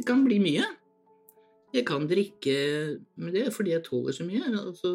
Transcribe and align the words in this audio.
Det 0.00 0.06
kan 0.08 0.22
bli 0.24 0.38
mye. 0.40 0.64
Jeg 1.74 1.84
kan 1.86 2.06
drikke 2.08 2.52
med 3.20 3.34
det 3.36 3.42
er 3.46 3.50
fordi 3.52 3.74
jeg 3.74 3.82
tåler 3.84 4.14
så 4.16 4.24
mye, 4.24 4.48
og 4.64 4.72
så 4.78 4.92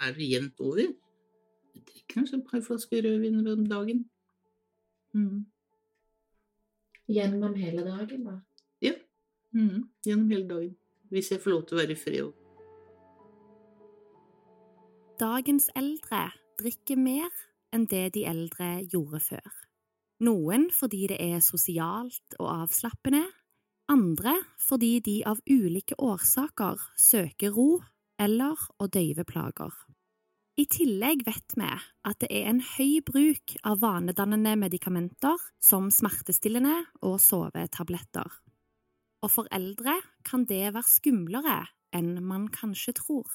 er 0.00 0.14
det 0.16 0.28
jevnt 0.30 0.60
over. 0.64 0.78
Jeg 1.74 1.82
drikker 1.84 2.14
kanskje 2.14 2.38
et 2.38 2.46
par 2.48 2.62
flasker 2.64 3.04
rødvin 3.04 3.46
om 3.46 3.66
dagen. 3.66 4.06
Mm. 5.12 5.44
Gjennom 7.12 7.54
hele 7.60 7.84
dagen, 7.84 8.24
da? 8.24 8.38
Ja. 8.80 8.94
Mm. 9.52 9.84
Gjennom 10.06 10.30
hele 10.30 10.48
dagen. 10.48 10.76
Hvis 11.10 11.30
jeg 11.30 11.40
får 11.44 11.50
lov 11.50 11.66
til 11.66 11.76
å 11.76 11.82
være 11.82 11.92
i 11.92 12.00
fred. 12.00 12.32
Dagens 15.20 15.68
eldre 15.76 16.22
drikker 16.62 16.96
mer 16.96 17.28
enn 17.76 17.84
det 17.84 18.14
de 18.16 18.24
eldre 18.24 18.78
gjorde 18.88 19.20
før. 19.28 19.52
Noen 20.24 20.70
fordi 20.72 21.04
det 21.12 21.20
er 21.20 21.44
sosialt 21.44 22.40
og 22.40 22.48
avslappende, 22.62 23.26
andre 23.90 24.36
fordi 24.60 24.98
de 25.04 25.16
av 25.26 25.40
ulike 25.48 25.96
årsaker 25.98 26.80
søker 26.98 27.54
ro 27.56 27.80
eller 28.22 28.60
å 28.78 28.86
døyve 28.86 29.24
plager. 29.28 29.72
I 30.60 30.66
tillegg 30.68 31.24
vet 31.24 31.54
vi 31.56 31.68
at 32.04 32.18
det 32.20 32.28
er 32.28 32.50
en 32.50 32.60
høy 32.74 33.00
bruk 33.06 33.54
av 33.64 33.80
vanedannende 33.80 34.52
medikamenter 34.60 35.40
som 35.64 35.88
smertestillende 35.88 36.74
og 37.00 37.16
sovetabletter. 37.24 38.28
Og 39.24 39.30
for 39.32 39.48
eldre 39.54 39.96
kan 40.28 40.44
det 40.50 40.74
være 40.74 40.90
skumlere 40.90 41.62
enn 41.96 42.18
man 42.26 42.50
kanskje 42.52 42.94
tror. 43.00 43.30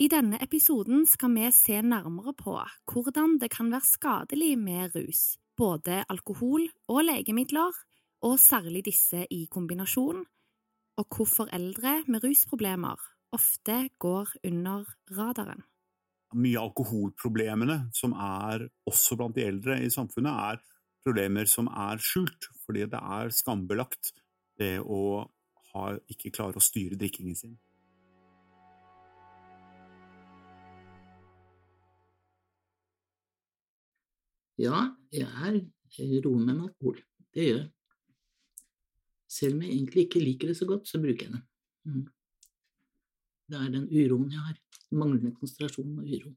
I 0.00 0.08
denne 0.12 0.40
episoden 0.44 1.06
skal 1.08 1.32
vi 1.36 1.50
se 1.56 1.80
nærmere 1.80 2.34
på 2.36 2.56
hvordan 2.92 3.38
det 3.40 3.48
kan 3.52 3.70
være 3.72 3.88
skadelig 3.88 4.52
med 4.60 4.96
rus, 4.96 5.36
både 5.56 6.02
alkohol 6.12 6.66
og 6.88 7.04
legemidler, 7.08 7.72
og 8.24 8.38
særlig 8.40 8.84
disse 8.86 9.26
i 9.30 9.44
kombinasjon, 9.50 10.24
og 10.96 11.06
hvorfor 11.12 11.50
eldre 11.52 12.02
med 12.08 12.24
rusproblemer 12.24 13.00
ofte 13.36 13.88
går 13.98 14.32
under 14.44 14.84
radaren. 15.18 15.64
Mye 16.36 16.58
av 16.58 16.70
alkoholproblemene 16.70 17.76
som 17.94 18.14
er 18.16 18.66
også 18.88 19.16
blant 19.18 19.36
de 19.36 19.44
eldre 19.46 19.78
i 19.84 19.90
samfunnet, 19.92 20.32
er 20.32 20.62
problemer 21.06 21.46
som 21.46 21.68
er 21.70 22.00
skjult, 22.02 22.48
fordi 22.64 22.88
det 22.90 22.98
er 23.00 23.30
skambelagt 23.34 24.12
det 24.58 24.78
å 24.80 25.22
ha, 25.72 25.86
ikke 26.10 26.32
klare 26.34 26.58
å 26.58 26.64
styre 26.64 26.98
drikkingen 26.98 27.38
sin. 27.38 27.54
Ja, 34.56 34.86
jeg 35.12 35.28
er 35.28 36.22
roer 36.24 36.40
meg 36.40 36.54
med 36.56 36.68
alkohol. 36.70 37.02
Det 37.36 37.44
gjør 37.44 37.58
jeg. 37.60 37.75
Selv 39.28 39.56
om 39.56 39.62
jeg 39.64 39.74
egentlig 39.74 40.06
ikke 40.06 40.22
liker 40.22 40.52
det 40.52 40.56
så 40.58 40.66
godt, 40.68 40.88
så 40.88 41.00
bruker 41.02 41.26
jeg 41.26 41.34
det. 41.34 41.42
Mm. 41.86 42.04
Det 43.46 43.60
er 43.60 43.70
den 43.74 43.86
uroen 43.90 44.32
jeg 44.32 44.42
har. 44.42 44.58
Manglende 44.94 45.34
konsentrasjon 45.34 45.98
og 45.98 46.06
uro. 46.06 46.34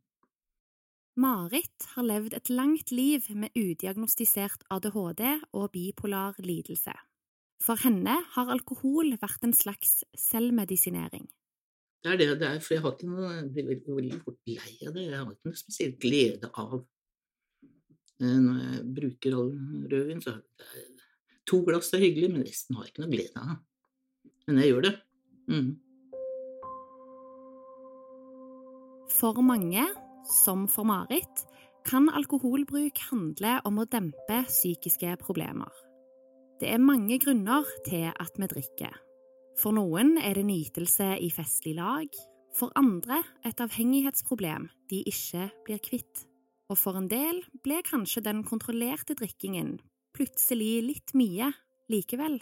Marit 1.19 1.85
har 1.95 2.05
levd 2.05 2.33
et 2.37 2.49
langt 2.53 2.91
liv 2.95 3.25
med 3.35 3.53
udiagnostisert 3.57 4.63
ADHD 4.71 5.23
og 5.51 5.71
bipolar 5.73 6.37
lidelse. 6.39 6.93
For 7.59 7.75
henne 7.83 8.15
har 8.35 8.53
alkohol 8.53 9.17
vært 9.19 9.43
en 9.43 9.53
slags 9.53 9.99
selvmedisinering. 10.15 11.27
Det 11.99 12.13
er 12.13 12.21
det 12.21 12.29
det 12.39 12.47
er, 12.47 12.61
for 12.63 12.77
jeg 12.77 12.83
har 12.85 12.93
ikke 12.95 13.09
noe, 13.09 13.33
jeg 13.35 13.49
blir 13.51 13.67
veldig, 13.73 13.95
veldig 13.97 14.19
fort 14.23 14.39
lei 14.47 14.75
av 14.87 14.93
det. 14.95 15.03
Jeg 15.09 15.17
har 15.17 15.33
ikke 15.33 15.49
noe 15.49 15.59
spesielt 15.59 15.97
glede 15.99 16.51
av 16.53 16.77
eh, 16.79 18.37
Når 18.45 18.61
jeg 18.63 18.85
bruker 19.01 19.35
all 19.41 19.51
rødvin, 19.91 20.23
så 20.23 20.37
er 20.37 20.85
det 20.95 20.98
To 21.49 21.63
glass 21.65 21.93
er 21.97 22.03
hyggelig, 22.03 22.31
men 22.33 22.45
resten 22.45 22.77
har 22.77 22.85
jeg 22.85 22.93
ikke 22.93 23.03
noe 23.05 23.13
glede 23.13 23.43
av. 23.43 23.59
Men 24.49 24.61
jeg 24.61 24.71
gjør 24.71 24.85
det. 24.85 24.95
Mm. 25.49 25.69
For 29.19 29.41
mange, 29.43 29.85
som 30.29 30.67
for 30.69 30.87
Marit, 30.87 31.45
kan 31.87 32.09
alkoholbruk 32.13 33.01
handle 33.09 33.57
om 33.65 33.81
å 33.81 33.87
dempe 33.89 34.43
psykiske 34.47 35.15
problemer. 35.23 35.71
Det 36.59 36.69
er 36.69 36.83
mange 36.83 37.17
grunner 37.23 37.67
til 37.87 38.09
at 38.11 38.37
vi 38.37 38.49
drikker. 38.51 38.93
For 39.59 39.75
noen 39.75 40.17
er 40.21 40.37
det 40.37 40.45
nytelse 40.47 41.15
i 41.23 41.31
festlig 41.33 41.75
lag, 41.79 42.07
for 42.55 42.73
andre 42.79 43.21
et 43.47 43.61
avhengighetsproblem 43.63 44.67
de 44.91 45.01
ikke 45.09 45.49
blir 45.65 45.81
kvitt. 45.83 46.25
Og 46.69 46.77
for 46.77 46.99
en 46.99 47.09
del 47.09 47.41
ble 47.65 47.81
kanskje 47.87 48.23
den 48.25 48.43
kontrollerte 48.45 49.15
drikkingen 49.17 49.79
plutselig 50.19 50.73
litt 50.83 51.15
mye 51.17 51.53
likevel. 51.89 52.39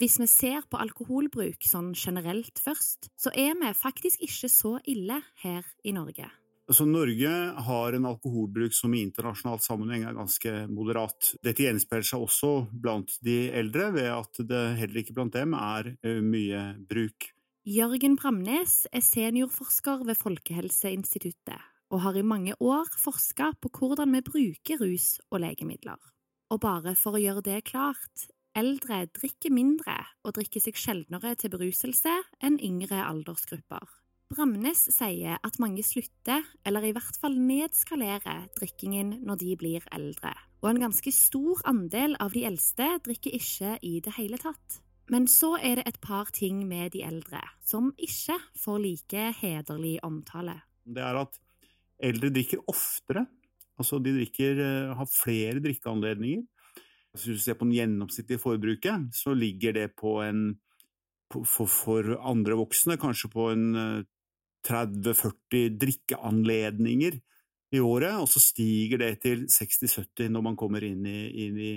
Hvis 0.00 0.16
vi 0.18 0.26
ser 0.32 0.64
på 0.72 0.80
alkoholbruk 0.80 1.64
sånn 1.68 1.92
generelt 1.94 2.58
først, 2.58 3.10
så 3.20 3.32
er 3.36 3.52
vi 3.60 3.72
faktisk 3.76 4.22
ikke 4.24 4.48
så 4.48 4.76
ille 4.88 5.20
her 5.42 5.66
i 5.84 5.92
Norge. 5.92 6.30
Altså, 6.70 6.86
Norge 6.86 7.30
har 7.66 7.96
en 7.96 8.06
alkoholbruk 8.08 8.72
som 8.76 8.94
i 8.94 9.02
internasjonal 9.02 9.58
sammenheng 9.60 10.06
er 10.06 10.16
ganske 10.16 10.52
moderat. 10.70 11.32
Dette 11.42 11.66
gjenspeiler 11.66 12.06
seg 12.06 12.22
også 12.24 12.52
blant 12.70 13.16
de 13.26 13.50
eldre, 13.58 13.90
ved 13.96 14.06
at 14.14 14.40
det 14.46 14.62
heller 14.78 15.02
ikke 15.02 15.16
blant 15.18 15.34
dem 15.34 15.56
er 15.58 15.90
mye 16.22 16.62
bruk. 16.88 17.26
Jørgen 17.66 18.14
Bramnes 18.16 18.86
er 18.88 19.04
seniorforsker 19.04 20.06
ved 20.08 20.16
Folkehelseinstituttet 20.16 21.58
og 21.90 22.04
har 22.06 22.16
i 22.16 22.24
mange 22.24 22.54
år 22.62 22.88
forska 23.02 23.50
på 23.60 23.72
hvordan 23.74 24.14
vi 24.14 24.22
bruker 24.24 24.80
rus 24.80 25.18
og 25.28 25.42
legemidler. 25.42 25.98
Og 26.50 26.58
bare 26.62 26.96
for 26.98 27.14
å 27.14 27.22
gjøre 27.22 27.44
det 27.46 27.60
klart, 27.68 28.26
eldre 28.58 29.04
drikker 29.14 29.52
mindre 29.54 29.94
og 30.26 30.34
drikker 30.34 30.62
seg 30.64 30.78
sjeldnere 30.78 31.36
til 31.38 31.52
beruselse 31.52 32.16
enn 32.42 32.58
yngre 32.58 32.98
aldersgrupper. 33.06 33.86
Bramnes 34.30 34.84
sier 34.94 35.40
at 35.42 35.58
mange 35.62 35.82
slutter, 35.82 36.44
eller 36.66 36.84
i 36.86 36.92
hvert 36.94 37.16
fall 37.18 37.34
nedskalerer, 37.34 38.44
drikkingen 38.58 39.16
når 39.26 39.40
de 39.40 39.56
blir 39.58 39.86
eldre, 39.94 40.30
og 40.62 40.68
en 40.70 40.84
ganske 40.84 41.12
stor 41.14 41.62
andel 41.66 42.14
av 42.22 42.36
de 42.36 42.44
eldste 42.46 42.92
drikker 43.06 43.34
ikke 43.40 43.72
i 43.86 43.96
det 44.04 44.14
hele 44.18 44.38
tatt. 44.38 44.78
Men 45.10 45.26
så 45.26 45.56
er 45.58 45.80
det 45.80 45.88
et 45.90 45.98
par 46.02 46.30
ting 46.34 46.62
med 46.70 46.92
de 46.94 47.02
eldre 47.02 47.42
som 47.66 47.90
ikke 47.98 48.36
får 48.62 48.78
like 48.84 49.24
hederlig 49.40 49.96
omtale. 50.06 50.60
Det 50.86 51.02
er 51.02 51.18
at 51.24 51.40
eldre 51.98 52.30
drikker 52.30 52.62
oftere 52.70 53.26
Altså, 53.80 53.98
de 54.02 54.12
drikker, 54.18 54.60
eh, 54.60 54.94
har 54.96 55.08
flere 55.08 55.62
drikkeanledninger. 55.64 56.44
Hvis 57.14 57.26
du 57.26 57.38
ser 57.38 57.56
på 57.58 57.66
den 57.66 57.74
gjennomsnittlige 57.74 58.42
forbruket, 58.42 59.08
så 59.16 59.34
ligger 59.34 59.72
det 59.74 59.88
på 59.96 60.20
en 60.22 60.60
for, 61.30 61.66
for 61.70 62.16
andre 62.26 62.58
voksne 62.58 62.96
kanskje 62.98 63.30
på 63.30 63.50
en 63.52 63.66
30-40 64.66 65.58
eh, 65.58 65.72
drikkeanledninger 65.78 67.18
i 67.70 67.80
året, 67.80 68.16
og 68.18 68.28
så 68.30 68.42
stiger 68.42 68.98
det 69.04 69.12
til 69.22 69.46
60-70 69.46 70.30
når 70.34 70.46
man 70.48 70.58
kommer 70.58 70.84
inn 70.84 71.06
i, 71.06 71.20
inn 71.46 71.58
i, 71.62 71.74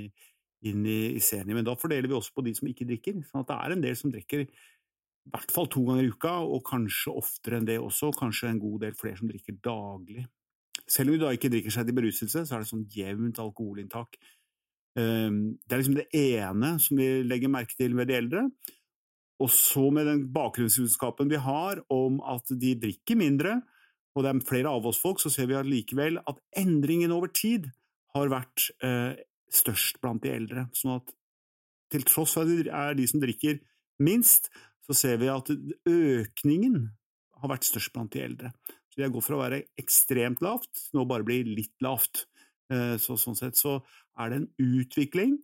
inn 0.69 0.85
i 0.89 1.21
senior. 1.21 1.59
Men 1.59 1.67
da 1.67 1.77
fordeler 1.77 2.09
vi 2.09 2.17
også 2.17 2.33
på 2.33 2.45
de 2.47 2.55
som 2.57 2.69
ikke 2.69 2.87
drikker. 2.89 3.21
sånn 3.29 3.43
at 3.43 3.51
det 3.51 3.59
er 3.59 3.75
en 3.75 3.85
del 3.85 3.99
som 3.99 4.13
drikker 4.13 4.45
i 4.45 5.31
hvert 5.31 5.53
fall 5.55 5.69
to 5.71 5.85
ganger 5.87 6.07
i 6.07 6.11
uka, 6.11 6.33
og 6.43 6.65
kanskje 6.67 7.13
oftere 7.15 7.59
enn 7.59 7.67
det 7.69 7.77
også, 7.79 8.11
kanskje 8.17 8.49
en 8.49 8.63
god 8.63 8.81
del 8.87 8.97
flere 8.99 9.21
som 9.21 9.29
drikker 9.29 9.61
daglig. 9.63 10.25
Selv 10.89 11.11
om 11.11 11.17
du 11.17 11.23
da 11.23 11.31
ikke 11.33 11.51
drikker 11.51 11.73
seg 11.73 11.87
til 11.87 11.97
beruselse, 11.97 12.45
så 12.45 12.55
er 12.55 12.63
det 12.63 12.69
sånn 12.69 12.87
jevnt 12.91 13.39
alkoholinntak. 13.39 14.17
Ehm, 14.99 15.57
det 15.63 15.75
er 15.75 15.81
liksom 15.81 15.97
det 15.97 16.09
ene 16.17 16.73
som 16.83 16.99
vi 16.99 17.09
legger 17.25 17.51
merke 17.51 17.77
til 17.77 17.95
ved 17.97 18.11
de 18.11 18.17
eldre. 18.19 18.47
Og 19.41 19.49
så 19.51 19.89
med 19.91 20.07
den 20.07 20.25
bakgrunnskunnskapen 20.33 21.31
vi 21.31 21.39
har 21.41 21.81
om 21.91 22.19
at 22.29 22.51
de 22.51 22.75
drikker 22.79 23.17
mindre, 23.19 23.61
og 24.13 24.23
det 24.23 24.29
er 24.29 24.45
flere 24.45 24.69
av 24.69 24.85
oss 24.85 25.01
folk, 25.01 25.19
så 25.19 25.31
ser 25.33 25.49
vi 25.49 25.57
allikevel 25.57 26.19
at 26.21 26.41
endringen 26.59 27.11
over 27.15 27.31
tid 27.33 27.71
har 28.13 28.29
vært 28.29 28.69
eh, 28.85 29.17
størst 29.49 29.97
blant 30.03 30.21
de 30.23 30.31
eldre. 30.35 30.67
Sånn 30.77 30.99
at 30.99 31.15
til 31.93 32.05
tross 32.05 32.35
for 32.37 32.45
at 32.45 32.51
det 32.51 32.69
er 32.73 32.95
de 32.97 33.07
som 33.09 33.21
drikker 33.21 33.57
minst, 34.05 34.51
så 34.85 34.95
ser 34.97 35.19
vi 35.21 35.31
at 35.31 35.49
økningen 35.89 36.77
har 37.41 37.51
vært 37.51 37.67
størst 37.67 37.93
blant 37.95 38.13
de 38.13 38.21
eldre. 38.23 38.53
Vi 38.97 39.03
har 39.05 39.13
gått 39.13 39.27
fra 39.27 39.37
å 39.37 39.43
være 39.43 39.63
ekstremt 39.79 40.43
lavt 40.45 40.87
nå 40.93 41.05
bare 41.09 41.25
blir 41.27 41.47
litt 41.49 41.75
lavt. 41.83 42.25
Eh, 42.71 42.95
så, 43.01 43.17
sånn 43.19 43.37
sett 43.37 43.59
så 43.59 43.79
er 44.21 44.31
det 44.31 44.41
en 44.41 44.51
utvikling 44.61 45.37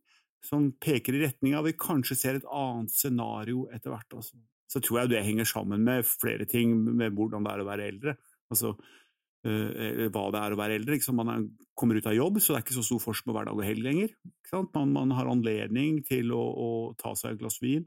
som 0.46 0.70
peker 0.80 1.18
i 1.18 1.26
retning 1.26 1.58
av 1.58 1.68
vi 1.68 1.76
kanskje 1.76 2.16
ser 2.16 2.40
et 2.40 2.48
annet 2.48 2.94
scenario 2.94 3.66
etter 3.76 3.92
hvert. 3.92 4.16
Altså. 4.16 4.40
Så 4.70 4.82
tror 4.84 5.02
jeg 5.02 5.14
det 5.14 5.26
henger 5.26 5.50
sammen 5.50 5.84
med 5.84 6.08
flere 6.08 6.48
ting, 6.50 6.78
med 6.78 7.18
hvordan 7.18 7.46
det 7.46 7.54
er 7.54 7.64
å 7.64 7.68
være 7.68 7.88
eldre. 7.92 8.14
Altså 8.54 8.72
uh, 8.78 10.06
hva 10.14 10.24
det 10.32 10.44
er 10.44 10.56
å 10.56 10.60
være 10.60 10.78
eldre. 10.80 11.00
Man 11.18 11.32
er, 11.34 11.48
kommer 11.76 12.00
ut 12.00 12.08
av 12.08 12.16
jobb, 12.16 12.40
så 12.40 12.54
det 12.54 12.60
er 12.60 12.66
ikke 12.68 12.78
så 12.78 12.86
stor 12.88 13.02
forskjell 13.04 13.32
på 13.32 13.36
hverdag 13.36 13.60
og 13.60 13.68
helg 13.68 13.84
lenger. 13.84 14.14
Man, 14.54 14.94
man, 14.96 15.16
har 15.18 15.32
anledning 15.32 16.00
til 16.08 16.32
å, 16.38 16.40
å 16.40 16.70
ta 17.02 17.12
seg 17.20 17.34
et 17.34 17.42
glass 17.42 17.60
vin. 17.66 17.84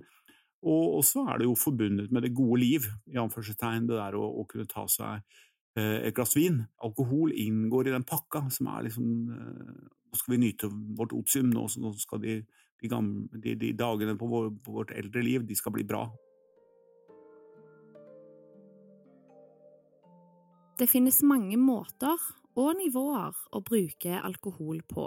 Og 0.62 1.00
så 1.06 1.24
er 1.26 1.40
det 1.40 1.48
jo 1.48 1.56
forbundet 1.58 2.12
med 2.14 2.22
det 2.22 2.34
gode 2.36 2.60
liv, 2.60 2.84
i 3.10 3.16
anførselstegn, 3.18 3.88
det 3.88 3.96
der 3.96 4.14
å, 4.18 4.28
å 4.42 4.44
kunne 4.50 4.68
ta 4.70 4.84
seg 4.90 5.24
Eh, 5.24 5.51
et 5.80 6.14
glass 6.16 6.36
vin. 6.36 6.60
Alkohol 6.84 7.32
inngår 7.32 7.88
i 7.88 7.94
den 7.94 8.04
pakka 8.04 8.44
som 8.52 8.68
er 8.74 8.88
liksom 8.88 9.10
eh, 9.32 9.82
Nå 10.12 10.18
skal 10.20 10.34
vi 10.34 10.42
nyte 10.42 10.68
vårt 10.68 11.14
otium, 11.16 11.46
nå, 11.48 11.62
nå 11.80 11.90
skal 11.96 12.20
de 12.20 12.34
de, 12.82 12.88
gamle, 12.90 13.28
de, 13.40 13.54
de 13.56 13.72
dagene 13.72 14.16
på, 14.18 14.26
vår, 14.26 14.50
på 14.64 14.74
vårt 14.74 14.90
eldre 14.90 15.22
liv, 15.22 15.46
de 15.46 15.56
skal 15.56 15.72
bli 15.76 15.84
bra. 15.86 16.02
Det 20.78 20.88
finnes 20.90 21.20
mange 21.28 21.58
måter 21.60 22.18
og 22.58 22.72
nivåer 22.80 23.36
å 23.54 23.60
bruke 23.64 24.18
alkohol 24.18 24.82
på. 24.88 25.06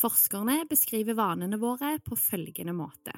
Forskerne 0.00 0.62
beskriver 0.70 1.18
vanene 1.18 1.58
våre 1.60 1.98
på 2.02 2.16
følgende 2.16 2.72
måte. 2.72 3.12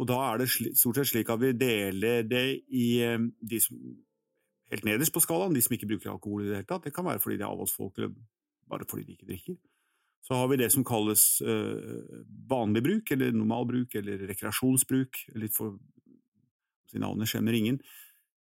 Og 0.00 0.08
da 0.08 0.18
er 0.28 0.42
det 0.42 0.50
stort 0.52 1.00
sett 1.00 1.10
slik 1.10 1.32
at 1.32 1.40
vi 1.40 1.54
deler 1.56 2.28
det 2.28 2.44
i 2.76 2.86
eh, 3.04 3.18
de 3.40 3.60
som 3.64 3.80
helt 4.70 4.86
nederst 4.86 5.14
på 5.14 5.22
skalaen, 5.22 5.54
de 5.54 5.62
som 5.64 5.74
ikke 5.74 5.88
bruker 5.90 6.12
alkohol 6.12 6.44
i 6.44 6.50
det 6.50 6.60
hele 6.60 6.68
tatt. 6.68 6.86
Det 6.86 6.94
kan 6.94 7.06
være 7.06 7.22
fordi 7.22 7.38
de 7.40 7.44
er 7.46 7.50
avholdsfolk, 7.50 7.98
eller 7.98 8.14
bare 8.70 8.88
fordi 8.88 9.06
de 9.08 9.16
ikke 9.16 9.30
drikker. 9.30 9.58
Så 10.26 10.36
har 10.36 10.50
vi 10.50 10.60
det 10.60 10.68
som 10.72 10.84
kalles 10.86 11.24
uh, 11.42 12.20
vanlig 12.50 12.84
bruk, 12.84 13.10
eller 13.14 13.32
normal 13.34 13.66
bruk, 13.70 13.96
eller 13.98 14.26
rekreasjonsbruk. 14.30 15.24
Litt 15.40 15.56
for 15.56 15.78
sine 16.90 17.06
navnet 17.06 17.30
skjemmer 17.30 17.56
ingen. 17.56 17.80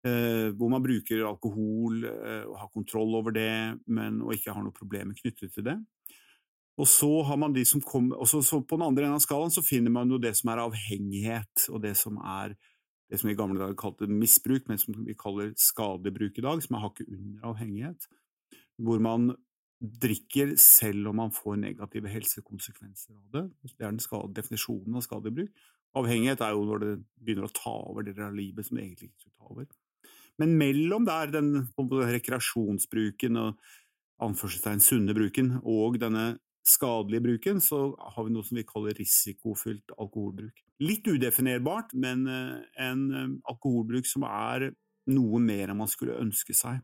Uh, 0.06 0.52
hvor 0.56 0.72
man 0.72 0.84
bruker 0.84 1.26
alkohol 1.28 2.04
uh, 2.06 2.44
og 2.50 2.60
har 2.62 2.74
kontroll 2.76 3.16
over 3.20 3.36
det, 3.36 3.80
men 3.88 4.22
og 4.26 4.36
ikke 4.36 4.54
har 4.54 4.64
noen 4.64 4.76
problemer 4.76 5.18
knyttet 5.18 5.56
til 5.56 5.66
det. 5.66 5.80
Og 6.80 6.88
så 6.88 7.10
har 7.28 7.40
man 7.40 7.56
de 7.56 7.66
som 7.68 7.82
kommer, 7.84 8.20
og 8.22 8.28
så, 8.28 8.40
så 8.46 8.62
På 8.64 8.78
den 8.78 8.86
andre 8.86 9.08
enden 9.08 9.18
av 9.18 9.24
skalaen 9.24 9.52
så 9.52 9.64
finner 9.66 9.92
man 9.92 10.12
jo 10.12 10.20
det 10.22 10.32
som 10.40 10.52
er 10.52 10.62
avhengighet, 10.64 11.66
og 11.74 11.82
det 11.84 11.96
som 12.00 12.20
er 12.24 12.56
det 13.10 13.20
som 13.20 13.30
vi 13.30 13.34
i 13.34 13.40
gamle 13.40 13.60
dager 13.60 13.78
kalte 13.80 14.08
misbruk, 14.10 14.68
men 14.70 14.80
som 14.82 14.98
vi 15.06 15.18
kaller 15.18 15.54
skadebruk 15.58 16.38
i 16.38 16.46
dag, 16.46 16.62
som 16.64 16.78
er 16.78 16.86
hakket 16.86 17.10
under 17.10 17.52
avhengighet. 17.52 18.10
Hvor 18.80 19.02
man 19.04 19.32
drikker 19.80 20.54
selv 20.60 21.10
om 21.10 21.20
man 21.22 21.32
får 21.32 21.58
negative 21.62 22.12
helsekonsekvenser 22.12 23.16
av 23.16 23.28
det. 23.36 23.44
Det 23.80 23.86
er 23.88 24.00
skade, 24.04 24.34
definisjonen 24.36 25.00
av 25.00 25.06
skadebruk. 25.06 25.54
Avhengighet 25.98 26.44
er 26.46 26.54
jo 26.54 26.66
når 26.68 26.84
det 26.84 26.92
begynner 27.18 27.48
å 27.48 27.56
ta 27.56 27.74
over 27.88 28.06
deler 28.06 28.28
av 28.28 28.36
livet 28.38 28.68
som 28.68 28.78
det 28.78 28.86
egentlig 28.86 29.10
ikke 29.10 29.24
skulle 29.24 29.40
ta 29.40 29.54
over. 29.54 29.70
Men 30.40 30.56
mellom 30.60 31.08
der 31.08 31.32
den 31.34 31.50
rekreasjonsbruken 31.80 33.40
og 33.40 33.72
anførselstegn 34.24 34.84
sunne 34.84 35.16
bruken 35.16 35.58
og 35.64 35.98
denne 36.00 36.38
skadelige 36.68 37.24
bruken, 37.26 37.62
så 37.64 37.96
har 37.98 38.28
vi 38.28 38.36
noe 38.36 38.46
som 38.46 38.60
vi 38.60 38.68
kaller 38.68 38.98
risikofylt 39.00 39.96
alkoholbruk. 39.98 40.60
Litt 40.80 41.08
udefinerbart, 41.08 41.92
men 41.94 42.24
eh, 42.32 42.54
en 42.80 43.02
eh, 43.12 43.28
alkoholbruk 43.52 44.08
som 44.08 44.24
er 44.28 44.70
noe 45.12 45.42
mer 45.44 45.72
enn 45.72 45.80
man 45.82 45.92
skulle 45.92 46.16
ønske 46.22 46.56
seg. 46.56 46.80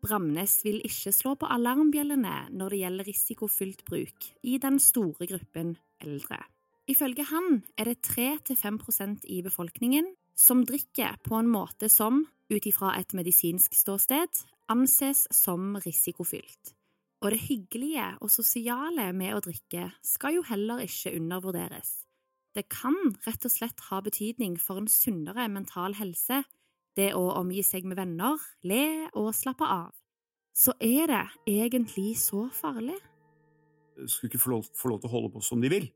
Bramnes 0.00 0.54
vil 0.64 0.78
ikke 0.86 1.12
slå 1.12 1.34
på 1.36 1.48
alarmbjellene 1.50 2.36
når 2.56 2.72
det 2.72 2.80
gjelder 2.80 3.08
risikofylt 3.10 3.84
bruk 3.88 4.30
i 4.48 4.56
den 4.62 4.78
store 4.80 5.28
gruppen 5.28 5.74
eldre. 6.00 6.38
Ifølge 6.88 7.26
han 7.28 7.60
er 7.78 7.90
det 7.90 8.00
3–5% 8.08 9.26
i 9.28 9.42
befolkningen 9.44 10.08
som 10.38 10.64
drikker 10.64 11.20
på 11.26 11.36
en 11.36 11.50
måte 11.52 11.90
som, 11.92 12.24
ut 12.50 12.66
ifra 12.66 12.94
et 12.98 13.12
medisinsk 13.14 13.76
ståsted, 13.76 14.40
anses 14.72 15.26
som 15.34 15.76
risikofylt. 15.84 16.74
Og 17.20 17.34
det 17.34 17.42
hyggelige 17.44 18.06
og 18.24 18.30
sosiale 18.32 19.10
med 19.12 19.36
å 19.36 19.42
drikke 19.44 19.90
skal 20.06 20.38
jo 20.38 20.44
heller 20.48 20.80
ikke 20.86 21.12
undervurderes. 21.18 22.00
Det 22.56 22.64
kan 22.72 22.96
rett 23.26 23.44
og 23.46 23.52
slett 23.52 23.82
ha 23.90 24.00
betydning 24.02 24.56
for 24.58 24.80
en 24.80 24.88
sunnere 24.90 25.44
mental 25.52 25.94
helse 25.98 26.40
det 26.98 27.12
å 27.14 27.22
omgi 27.38 27.62
seg 27.62 27.86
med 27.86 28.00
venner, 28.00 28.40
le 28.66 29.08
og 29.14 29.30
slappe 29.36 29.66
av, 29.68 29.92
så 30.56 30.74
er 30.82 31.12
det 31.12 31.22
egentlig 31.48 32.16
så 32.18 32.48
farlig? 32.54 32.98
Skulle 34.06 34.30
ikke 34.32 34.42
få 34.42 34.54
lov, 34.56 34.68
få 34.76 34.90
lov 34.90 35.02
til 35.02 35.10
å 35.10 35.14
holde 35.14 35.32
på 35.34 35.42
som 35.44 35.62
de 35.62 35.70
vil. 35.70 35.86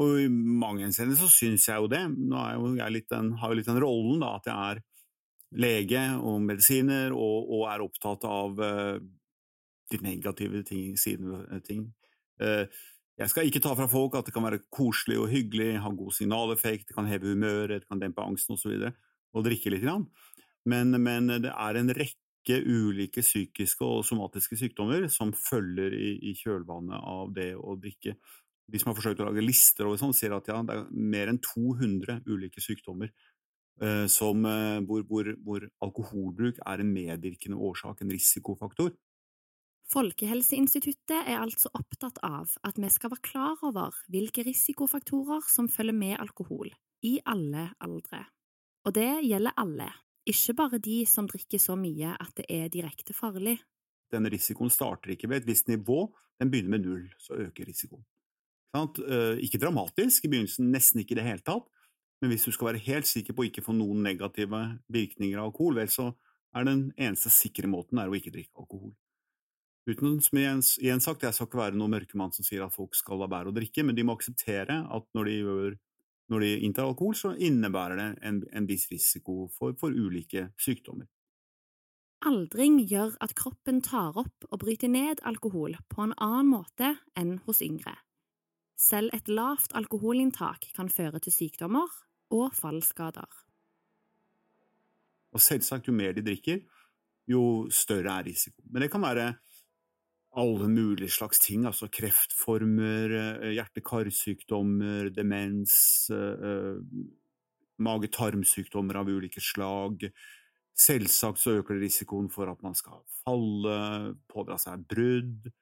Og 0.00 0.24
i 0.24 0.28
mange 0.32 0.86
henseender 0.86 1.18
så 1.20 1.28
syns 1.30 1.68
jeg 1.68 1.84
jo 1.84 1.90
det. 1.92 2.00
Nå 2.08 2.42
jo 2.56 2.72
jeg 2.78 3.04
den, 3.12 3.34
har 3.38 3.52
jo 3.52 3.58
litt 3.58 3.68
den 3.68 3.80
rollen 3.84 4.22
da, 4.24 4.34
at 4.40 4.48
jeg 4.48 4.70
er 4.72 4.82
lege 5.62 6.04
og 6.24 6.40
medisiner 6.46 7.12
og, 7.12 7.50
og 7.52 7.66
er 7.68 7.84
opptatt 7.84 8.24
av 8.24 8.62
de 9.92 10.00
negative 10.04 10.62
ting, 10.68 10.96
sidene 11.00 11.60
ting. 11.66 11.86
Uh, 12.42 12.64
jeg 13.20 13.28
skal 13.28 13.46
ikke 13.46 13.60
ta 13.62 13.74
fra 13.76 13.86
folk 13.90 14.16
at 14.16 14.26
det 14.26 14.34
kan 14.34 14.44
være 14.44 14.62
koselig 14.72 15.18
og 15.20 15.30
hyggelig, 15.30 15.76
ha 15.84 15.90
god 15.94 16.14
signaleffekt, 16.16 16.88
det 16.88 16.96
kan 16.96 17.08
heve 17.10 17.34
humøret, 17.34 17.82
det 17.82 17.88
kan 17.90 18.00
dempe 18.00 18.24
angsten 18.24 18.56
osv 18.56 18.88
og 19.32 19.46
drikke 19.46 19.72
litt. 19.72 19.84
Men, 20.68 20.96
men, 21.02 21.28
det 21.44 21.52
er 21.52 21.78
en 21.78 21.92
rekke 21.96 22.58
ulike 22.64 23.22
psykiske 23.24 23.84
og 23.84 24.04
somatiske 24.06 24.58
sykdommer 24.60 25.06
som 25.12 25.32
følger 25.36 25.94
i, 25.96 26.14
i 26.30 26.34
kjølvannet 26.38 26.98
av 26.98 27.34
det 27.36 27.52
å 27.56 27.76
drikke. 27.80 28.16
De 28.72 28.80
som 28.80 28.92
har 28.92 28.98
forsøkt 28.98 29.20
å 29.22 29.28
lage 29.28 29.44
lister 29.44 29.88
over 29.88 30.00
sånn, 30.00 30.16
sier 30.16 30.34
at 30.36 30.48
ja, 30.48 30.60
det 30.64 30.76
er 30.78 30.88
mer 30.90 31.32
enn 31.32 31.40
200 31.44 32.22
ulike 32.30 32.62
sykdommer 32.64 33.10
eh, 33.82 34.06
som, 34.10 34.44
eh, 34.48 34.80
hvor, 34.88 35.04
hvor, 35.08 35.32
hvor 35.44 35.66
alkoholbruk 35.84 36.60
er 36.64 36.82
en 36.82 36.92
medvirkende 36.94 37.58
årsak, 37.60 38.00
en 38.00 38.14
risikofaktor. 38.14 38.94
Folkehelseinstituttet 39.92 41.26
er 41.28 41.42
altså 41.42 41.68
opptatt 41.76 42.16
av 42.24 42.54
at 42.64 42.78
vi 42.80 42.88
skal 42.88 43.12
være 43.12 43.26
klar 43.26 43.64
over 43.66 43.96
hvilke 44.12 44.44
risikofaktorer 44.46 45.44
som 45.52 45.68
følger 45.68 45.96
med 45.96 46.14
alkohol, 46.22 46.70
i 47.04 47.18
alle 47.28 47.66
aldre. 47.82 48.22
Og 48.88 48.94
det 48.96 49.10
gjelder 49.26 49.58
alle, 49.60 49.90
ikke 50.24 50.56
bare 50.56 50.80
de 50.80 51.02
som 51.08 51.28
drikker 51.28 51.60
så 51.60 51.76
mye 51.76 52.14
at 52.16 52.32
det 52.40 52.46
er 52.48 52.72
direkte 52.72 53.12
farlig. 53.12 53.58
Den 54.12 54.28
risikoen 54.32 54.72
starter 54.72 55.12
ikke 55.12 55.28
ved 55.28 55.42
et 55.42 55.50
visst 55.50 55.68
nivå, 55.68 56.06
den 56.40 56.50
begynner 56.52 56.78
med 56.78 56.86
null, 56.86 57.04
så 57.20 57.36
øker 57.44 57.68
risikoen. 57.68 58.04
Eh, 58.72 59.44
ikke 59.44 59.60
dramatisk, 59.60 60.24
i 60.24 60.32
begynnelsen 60.32 60.72
nesten 60.72 61.02
ikke 61.02 61.18
i 61.18 61.20
det 61.20 61.28
hele 61.28 61.44
tatt, 61.44 61.68
men 62.22 62.32
hvis 62.32 62.48
du 62.48 62.54
skal 62.54 62.70
være 62.70 62.84
helt 62.86 63.08
sikker 63.10 63.36
på 63.36 63.44
å 63.44 63.50
ikke 63.50 63.64
få 63.66 63.76
noen 63.76 64.00
negative 64.06 64.64
virkninger 64.88 65.36
av 65.36 65.50
alkohol, 65.50 65.82
vel, 65.82 65.92
så 65.92 66.14
er 66.56 66.64
den 66.68 66.86
eneste 66.96 67.32
sikre 67.34 67.68
måten 67.68 68.00
å 68.00 68.12
ikke 68.16 68.32
drikke 68.32 68.56
alkohol. 68.62 68.94
Uten, 69.88 70.20
som 70.22 70.38
igjen 70.38 71.00
sagt, 71.02 71.24
Jeg 71.24 71.34
skal 71.34 71.48
ikke 71.48 71.58
være 71.58 71.74
noen 71.74 71.96
mørkemann 71.96 72.30
som 72.34 72.46
sier 72.46 72.62
at 72.62 72.74
folk 72.74 72.94
skal 72.94 73.18
la 73.18 73.26
være 73.26 73.50
å 73.50 73.56
drikke, 73.56 73.82
men 73.82 73.96
de 73.96 74.04
må 74.06 74.14
akseptere 74.14 74.76
at 74.86 75.08
når 75.16 75.30
de 75.30 75.38
gjør 75.40 75.80
når 76.32 76.40
de 76.40 76.52
inntar 76.64 76.86
alkohol, 76.88 77.16
så 77.18 77.34
innebærer 77.36 77.98
det 77.98 78.06
en, 78.24 78.38
en 78.56 78.68
viss 78.68 78.86
risiko 78.88 79.50
for, 79.52 79.74
for, 79.76 79.92
ulike 79.92 80.46
sykdommer. 80.60 81.08
Aldring 82.24 82.78
gjør 82.86 83.16
at 83.20 83.34
kroppen 83.36 83.82
tar 83.84 84.16
opp 84.16 84.46
og 84.48 84.60
bryter 84.62 84.88
ned 84.88 85.20
alkohol 85.26 85.74
på 85.90 86.06
en 86.06 86.14
annen 86.16 86.52
måte 86.54 86.94
enn 87.18 87.40
hos 87.48 87.60
yngre. 87.66 87.96
Selv 88.78 89.12
et 89.12 89.28
lavt 89.28 89.74
alkoholinntak 89.76 90.70
kan 90.76 90.88
føre 90.88 91.20
til 91.20 91.34
sykdommer 91.34 91.90
og 92.32 92.54
fallskader. 92.56 93.28
Og 95.32 95.42
selvsagt, 95.42 95.90
jo 95.90 95.96
mer 95.96 96.14
de 96.16 96.24
drikker, 96.24 96.62
jo 97.28 97.66
større 97.72 98.20
er 98.20 98.30
risiko. 98.30 98.62
Men 98.70 98.86
det 98.86 98.92
kan 98.94 99.02
være 99.04 99.32
alle 100.32 100.68
mulige 100.68 101.10
slags 101.10 101.40
ting, 101.40 101.66
altså 101.66 101.88
kreftformer, 101.92 103.12
eh, 103.12 103.50
hjerte-karsykdommer, 103.56 105.10
demens, 105.14 106.10
eh, 106.10 106.46
eh, 106.48 106.76
mage-tarmsykdommer 107.78 108.96
av 108.96 109.08
ulike 109.08 109.40
slag. 109.40 110.10
Selvsagt 110.74 111.38
så 111.38 111.58
øker 111.58 111.74
det 111.74 111.82
risikoen 111.82 112.30
for 112.30 112.50
at 112.50 112.62
man 112.62 112.74
skal 112.74 113.02
falle, 113.24 114.16
pådra 114.28 114.56
seg 114.58 114.86
brudd. 114.88 115.52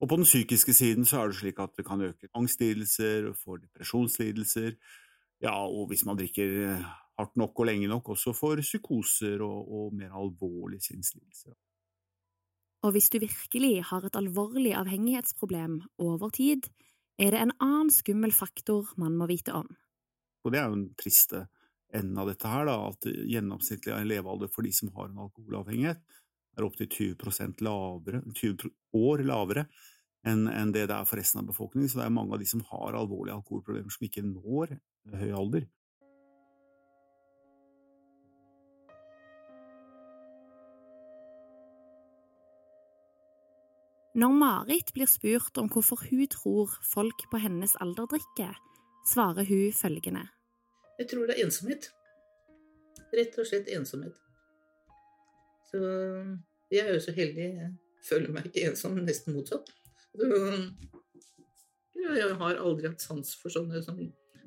Og 0.00 0.08
på 0.08 0.16
den 0.16 0.24
psykiske 0.24 0.72
siden 0.72 1.04
så 1.04 1.20
er 1.20 1.28
det 1.28 1.36
slik 1.36 1.58
at 1.58 1.76
det 1.76 1.86
kan 1.86 2.00
øke 2.00 2.28
angstlidelser, 2.34 3.34
for 3.34 3.56
depresjonslidelser, 3.56 4.76
ja, 5.42 5.66
og 5.66 5.88
hvis 5.88 6.04
man 6.04 6.16
drikker 6.16 6.78
hardt 7.18 7.36
nok 7.36 7.58
og 7.58 7.66
lenge 7.66 7.88
nok, 7.88 8.08
også 8.08 8.32
for 8.32 8.56
psykoser 8.56 9.42
og, 9.42 9.72
og 9.72 9.94
mer 9.94 10.12
alvorlige 10.12 10.80
sinnslidelser. 10.80 11.52
Og 12.80 12.94
hvis 12.94 13.10
du 13.12 13.18
virkelig 13.20 13.84
har 13.90 14.04
et 14.06 14.16
alvorlig 14.16 14.72
avhengighetsproblem 14.78 15.80
over 16.00 16.32
tid, 16.32 16.70
er 17.20 17.34
det 17.34 17.42
en 17.42 17.54
annen 17.60 17.90
skummel 17.92 18.32
faktor 18.32 18.88
man 19.00 19.18
må 19.20 19.28
vite 19.28 19.52
om. 19.52 19.68
Og 20.44 20.54
det 20.54 20.60
er 20.60 20.70
jo 20.70 20.78
den 20.78 20.86
triste 20.96 21.44
enden 21.92 22.18
av 22.22 22.30
dette 22.30 22.48
her, 22.48 22.64
da, 22.70 22.76
at 22.88 23.08
gjennomsnittlig 23.28 23.98
levealder 24.08 24.48
for 24.52 24.64
de 24.64 24.72
som 24.72 24.92
har 24.96 25.10
en 25.10 25.20
alkoholavhengighet, 25.26 26.00
er 26.56 26.66
opptil 26.66 26.88
20% 26.90 27.60
lavere, 27.66 28.22
20 28.34 28.70
år 28.96 29.24
lavere 29.28 29.66
enn 30.26 30.72
det 30.74 30.86
det 30.90 30.96
er 30.96 31.06
for 31.08 31.20
resten 31.20 31.40
av 31.42 31.48
befolkningen. 31.48 31.88
Så 31.88 32.00
det 32.00 32.06
er 32.06 32.14
mange 32.14 32.36
av 32.36 32.42
de 32.42 32.48
som 32.48 32.64
har 32.72 32.96
alvorlige 32.98 33.36
alkoholproblemer 33.38 33.92
som 33.92 34.06
ikke 34.08 34.24
når 34.26 34.74
høy 35.20 35.30
alder. 35.36 35.68
Når 44.20 44.32
Marit 44.36 44.90
blir 44.92 45.08
spurt 45.08 45.56
om 45.60 45.68
hvorfor 45.72 46.02
hun 46.10 46.26
tror 46.28 46.72
folk 46.84 47.22
på 47.32 47.38
hennes 47.40 47.72
alder 47.80 48.08
drikker, 48.10 48.56
svarer 49.08 49.46
hun 49.48 49.70
følgende. 49.72 50.26
Jeg 50.98 51.08
tror 51.08 51.30
det 51.30 51.36
er 51.38 51.46
ensomhet. 51.46 51.86
Rett 53.16 53.38
og 53.40 53.46
slett 53.48 53.70
ensomhet. 53.72 54.18
Så 55.70 55.80
jeg 56.74 56.82
er 56.82 56.98
jo 56.98 57.04
så 57.06 57.14
heldig. 57.16 57.46
Jeg 57.62 57.70
føler 58.10 58.34
meg 58.34 58.50
ikke 58.50 58.66
ensom, 58.68 58.98
nesten 59.06 59.38
motsatt. 59.38 59.72
Så, 60.10 60.28
Jeg 62.00 62.36
har 62.42 62.60
aldri 62.60 62.88
hatt 62.88 63.02
sans 63.04 63.32
for 63.40 63.52
sånne 63.52 63.80
som 63.84 63.98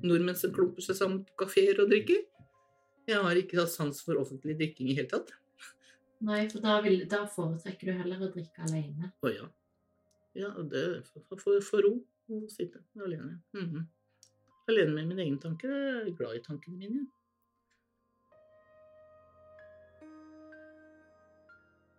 nordmenn 0.03 0.37
som 0.37 0.53
klumper 0.53 0.85
seg 0.85 0.99
sammen 0.99 1.23
på 1.25 1.45
kafeer 1.45 1.81
og 1.81 1.89
drikker. 1.89 2.21
Jeg 3.09 3.25
har 3.25 3.41
ikke 3.41 3.61
hatt 3.61 3.73
sans 3.73 4.05
for 4.05 4.21
offentlig 4.21 4.57
drikking 4.59 4.91
i 4.91 4.99
hele 4.99 5.09
tatt. 5.09 5.33
Nei, 6.23 6.45
for 6.51 6.61
da, 6.63 6.77
vil, 6.85 7.03
da 7.09 7.25
foretrekker 7.29 7.89
du 7.89 7.99
heller 8.03 8.25
å 8.25 8.31
drikke 8.31 8.67
alene. 8.67 9.11
Å 9.23 9.33
ja. 9.33 9.49
Ja, 10.33 10.49
det 10.65 10.81
er 10.81 11.01
for, 11.05 11.59
for, 11.61 11.85
ro 11.85 11.97
å 12.33 12.45
sitte 12.49 12.81
alene. 12.97 13.41
Mhm. 13.53 13.83
Alene 14.71 14.93
med 14.95 15.11
mine 15.11 15.25
egne 15.25 15.41
tanker. 15.43 15.69
Jeg 16.05 16.15
glad 16.17 16.37
i 16.37 16.41
tankene 16.45 16.77
mine. 16.77 17.05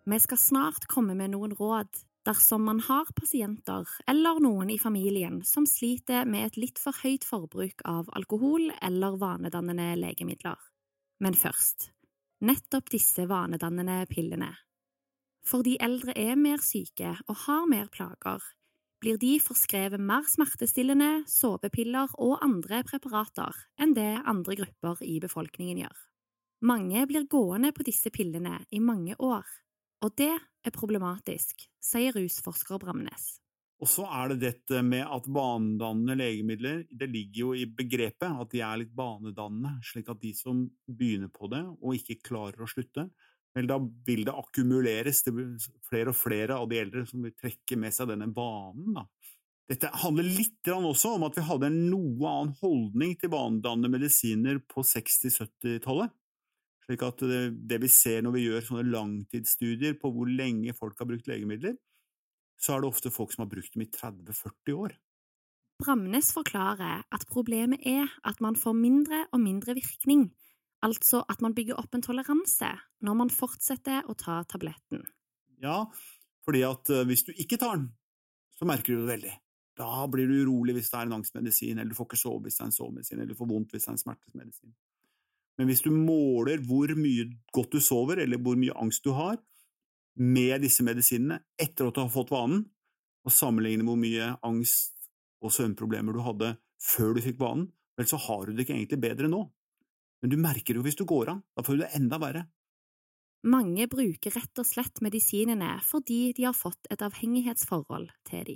Vi 0.05 0.19
skal 0.21 0.39
snart 0.39 0.87
komme 0.89 1.15
med 1.17 1.33
noen 1.33 1.55
råd 1.57 1.89
dersom 2.25 2.65
man 2.65 2.81
har 2.85 3.09
pasienter 3.17 3.89
eller 4.09 4.41
noen 4.41 4.71
i 4.73 4.79
familien 4.81 5.43
som 5.49 5.67
sliter 5.69 6.29
med 6.29 6.49
et 6.49 6.59
litt 6.61 6.81
for 6.81 6.97
høyt 7.05 7.25
forbruk 7.25 7.85
av 7.89 8.09
alkohol 8.17 8.71
eller 8.85 9.17
vanedannende 9.21 9.95
legemidler. 10.01 10.61
Men 11.25 11.37
først, 11.37 11.91
nettopp 12.45 12.91
disse 12.93 13.25
vanedannende 13.29 14.03
pillene. 14.11 14.51
Fordi 15.45 15.77
eldre 15.83 16.15
er 16.17 16.39
mer 16.41 16.63
syke 16.65 17.17
og 17.29 17.37
har 17.45 17.67
mer 17.69 17.91
plager, 17.93 18.41
blir 19.05 19.19
de 19.21 19.35
forskrevet 19.43 20.01
mer 20.01 20.25
smertestillende, 20.25 21.27
sovepiller 21.29 22.15
og 22.17 22.39
andre 22.45 22.81
preparater 22.89 23.53
enn 23.77 23.93
det 23.97 24.15
andre 24.25 24.57
grupper 24.63 25.03
i 25.05 25.19
befolkningen 25.21 25.83
gjør. 25.83 25.99
Mange 26.65 27.05
blir 27.11 27.27
gående 27.29 27.75
på 27.77 27.85
disse 27.85 28.09
pillene 28.09 28.63
i 28.73 28.81
mange 28.81 29.13
år, 29.21 29.45
og 30.01 30.15
det 30.17 30.33
er 30.33 30.73
problematisk, 30.73 31.67
sier 31.85 32.17
rusforsker 32.17 32.81
Bramnes. 32.81 33.35
Og 33.85 33.91
så 33.91 34.07
er 34.07 34.33
det 34.33 34.39
dette 34.41 34.81
med 34.87 35.03
at 35.03 35.27
banedannende 35.29 36.15
legemidler 36.17 36.85
Det 36.89 37.09
ligger 37.11 37.41
jo 37.41 37.49
i 37.59 37.67
begrepet 37.67 38.39
at 38.41 38.53
de 38.55 38.63
er 38.65 38.79
litt 38.81 38.95
banedannende, 38.97 39.75
slik 39.85 40.09
at 40.09 40.23
de 40.23 40.31
som 40.39 40.63
begynner 40.87 41.29
på 41.29 41.51
det 41.53 41.61
og 41.75 41.99
ikke 41.99 42.23
klarer 42.31 42.65
å 42.65 42.71
slutte, 42.71 43.11
vel, 43.55 43.69
da 43.71 43.79
vil 44.07 44.25
det 44.27 44.35
akkumuleres. 44.35 45.23
Det 45.27 45.35
blir 45.35 45.55
flere 45.87 46.13
og 46.13 46.19
flere 46.19 46.59
av 46.59 46.69
de 46.71 46.81
eldre 46.83 47.05
som 47.09 47.23
vil 47.25 47.35
trekke 47.39 47.79
med 47.81 47.95
seg 47.95 48.11
denne 48.11 48.29
vanen. 48.35 48.99
Da. 48.99 49.07
Dette 49.71 49.93
handler 50.03 50.27
litt 50.29 50.69
også 50.69 51.15
om 51.17 51.25
at 51.29 51.39
vi 51.39 51.47
hadde 51.47 51.71
en 51.71 51.81
noe 51.89 52.29
annen 52.29 52.53
holdning 52.61 53.15
til 53.21 53.33
vanedannende 53.33 53.95
medisiner 53.95 54.61
på 54.69 54.85
60-70-tallet. 54.85 56.13
Slik 56.85 57.01
at 57.07 57.23
det, 57.25 57.79
vi 57.81 57.89
ser 57.89 58.21
når 58.25 58.35
vi 58.35 58.45
gjør 58.45 58.67
sånne 58.67 58.91
langtidsstudier 58.93 59.97
på 59.97 60.11
hvor 60.13 60.29
lenge 60.29 60.75
folk 60.77 60.99
har 61.01 61.09
brukt 61.09 61.31
legemidler, 61.31 61.79
så 62.61 62.75
er 62.75 62.85
det 62.85 62.91
ofte 62.91 63.13
folk 63.13 63.33
som 63.33 63.47
har 63.47 63.53
brukt 63.55 63.73
dem 63.73 63.87
i 63.87 63.89
30–40 63.89 64.77
år. 64.77 64.93
Bramnes 65.81 66.29
forklarer 66.37 67.03
at 67.11 67.25
problemet 67.31 67.83
er 67.89 68.13
at 68.29 68.39
man 68.45 68.55
får 68.59 68.77
mindre 68.79 69.25
og 69.33 69.41
mindre 69.43 69.75
virkning, 69.81 70.29
altså 70.85 71.23
at 71.31 71.43
man 71.45 71.55
bygger 71.57 71.79
opp 71.81 71.97
en 71.97 72.05
toleranse 72.05 72.71
når 73.05 73.19
man 73.21 73.33
fortsetter 73.33 74.07
å 74.09 74.17
ta 74.19 74.43
tabletten. 74.51 75.05
Ja, 75.63 75.85
fordi 76.45 76.65
at 76.67 76.91
eh, 76.93 77.07
hvis 77.09 77.25
du 77.27 77.33
ikke 77.33 77.59
tar 77.61 77.79
den, 77.79 77.89
så 78.55 78.69
merker 78.69 78.95
du 78.95 79.03
det 79.03 79.13
veldig. 79.15 79.35
Da 79.79 80.05
blir 80.11 80.31
du 80.31 80.45
urolig 80.45 80.77
hvis 80.77 80.91
det 80.93 81.01
er 81.01 81.09
en 81.09 81.17
angstmedisin, 81.17 81.79
eller 81.79 81.91
du 81.91 81.99
får 81.99 82.13
ikke 82.13 82.21
sove 82.21 82.45
hvis 82.45 82.59
det 82.59 82.67
er 82.67 82.69
en 82.71 82.77
sovemedisin, 82.77 83.19
eller 83.19 83.33
du 83.33 83.39
får 83.39 83.51
vondt 83.51 83.75
hvis 83.75 83.87
det 83.87 83.91
er 83.91 83.97
en 83.97 84.05
smertesmedisin. 84.05 84.75
Men 85.59 85.71
hvis 85.71 85.83
du 85.85 85.91
måler 85.95 86.63
hvor 86.67 86.91
mye 86.99 87.27
godt 87.55 87.75
du 87.75 87.83
sover, 87.83 88.23
eller 88.23 88.41
hvor 88.43 88.59
mye 88.59 88.75
angst 88.79 89.07
du 89.07 89.13
har, 89.17 89.39
med 90.15 90.63
disse 90.63 90.85
medisinene 90.87 91.41
etter 91.59 91.89
at 91.89 91.97
du 91.97 92.05
har 92.05 92.13
fått 92.13 92.31
vanen, 92.35 92.67
og 93.25 93.33
sammenligner 93.33 93.87
hvor 93.89 93.99
mye 93.99 94.35
angst 94.45 94.93
og 95.45 95.53
søvnproblemer 95.55 96.15
du 96.15 96.23
hadde 96.25 96.51
før 96.83 97.15
du 97.17 97.23
fikk 97.25 97.41
vanen, 97.41 97.71
vel, 97.97 98.09
så 98.11 98.19
har 98.21 98.45
du 98.45 98.53
det 98.53 98.67
ikke 98.67 98.77
egentlig 98.77 99.01
bedre 99.01 99.31
nå. 99.31 99.47
Men 100.25 100.33
du 100.33 100.39
merker 100.41 100.79
jo 100.79 100.83
hvis 100.87 100.97
du 100.97 101.05
går 101.05 101.35
av, 101.35 101.41
da 101.53 101.63
får 101.67 101.77
du 101.77 101.83
det 101.83 101.91
enda 101.99 102.17
verre. 102.17 102.47
Mange 103.45 103.85
bruker 103.93 104.33
rett 104.33 104.61
og 104.63 104.65
slett 104.65 105.03
medisinene 105.05 105.75
fordi 105.85 106.33
de 106.33 106.47
har 106.49 106.57
fått 106.57 106.89
et 106.89 107.05
avhengighetsforhold 107.05 108.09
til 108.25 108.47
de. 108.49 108.55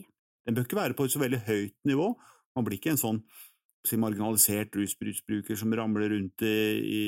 Den 0.48 0.56
bør 0.56 0.64
ikke 0.64 0.78
være 0.78 0.96
på 0.96 1.04
et 1.04 1.12
så 1.12 1.20
veldig 1.20 1.42
høyt 1.44 1.76
nivå, 1.90 2.06
man 2.56 2.64
blir 2.64 2.80
ikke 2.80 2.94
en 2.94 3.02
sånn 3.02 3.20
si, 3.84 3.98
marginalisert 4.00 4.80
rusbruker 4.80 5.60
som 5.60 5.76
ramler 5.76 6.08
rundt 6.14 6.46
i, 6.48 7.02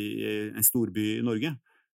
en 0.53 0.67
storby 0.67 1.07
i 1.17 1.25
Norge. 1.25 1.55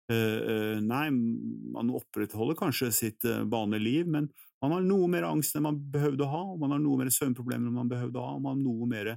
Uh, 0.07 0.79
nei, 0.83 1.05
man 1.11 1.91
opprettholder 1.99 2.57
kanskje 2.59 2.89
sitt 2.95 3.27
uh, 3.27 3.43
vanlige 3.49 3.83
liv, 3.83 4.09
men 4.15 4.31
man 4.63 4.77
har 4.77 4.87
noe 4.87 5.11
mer 5.11 5.27
angst 5.27 5.55
enn 5.59 5.67
man 5.67 5.83
behøvde 5.91 6.23
å 6.23 6.31
ha, 6.31 6.41
man 6.59 6.75
har 6.75 6.81
noe 6.83 7.03
mer 7.03 7.11
søvnproblemer 7.11 7.67
enn 7.67 7.75
man 7.75 7.91
behøvde 7.91 8.19
å 8.19 8.25
ha, 8.25 8.33
man 8.39 8.55
har 8.55 8.63
noe 8.63 8.87
mer 8.87 9.13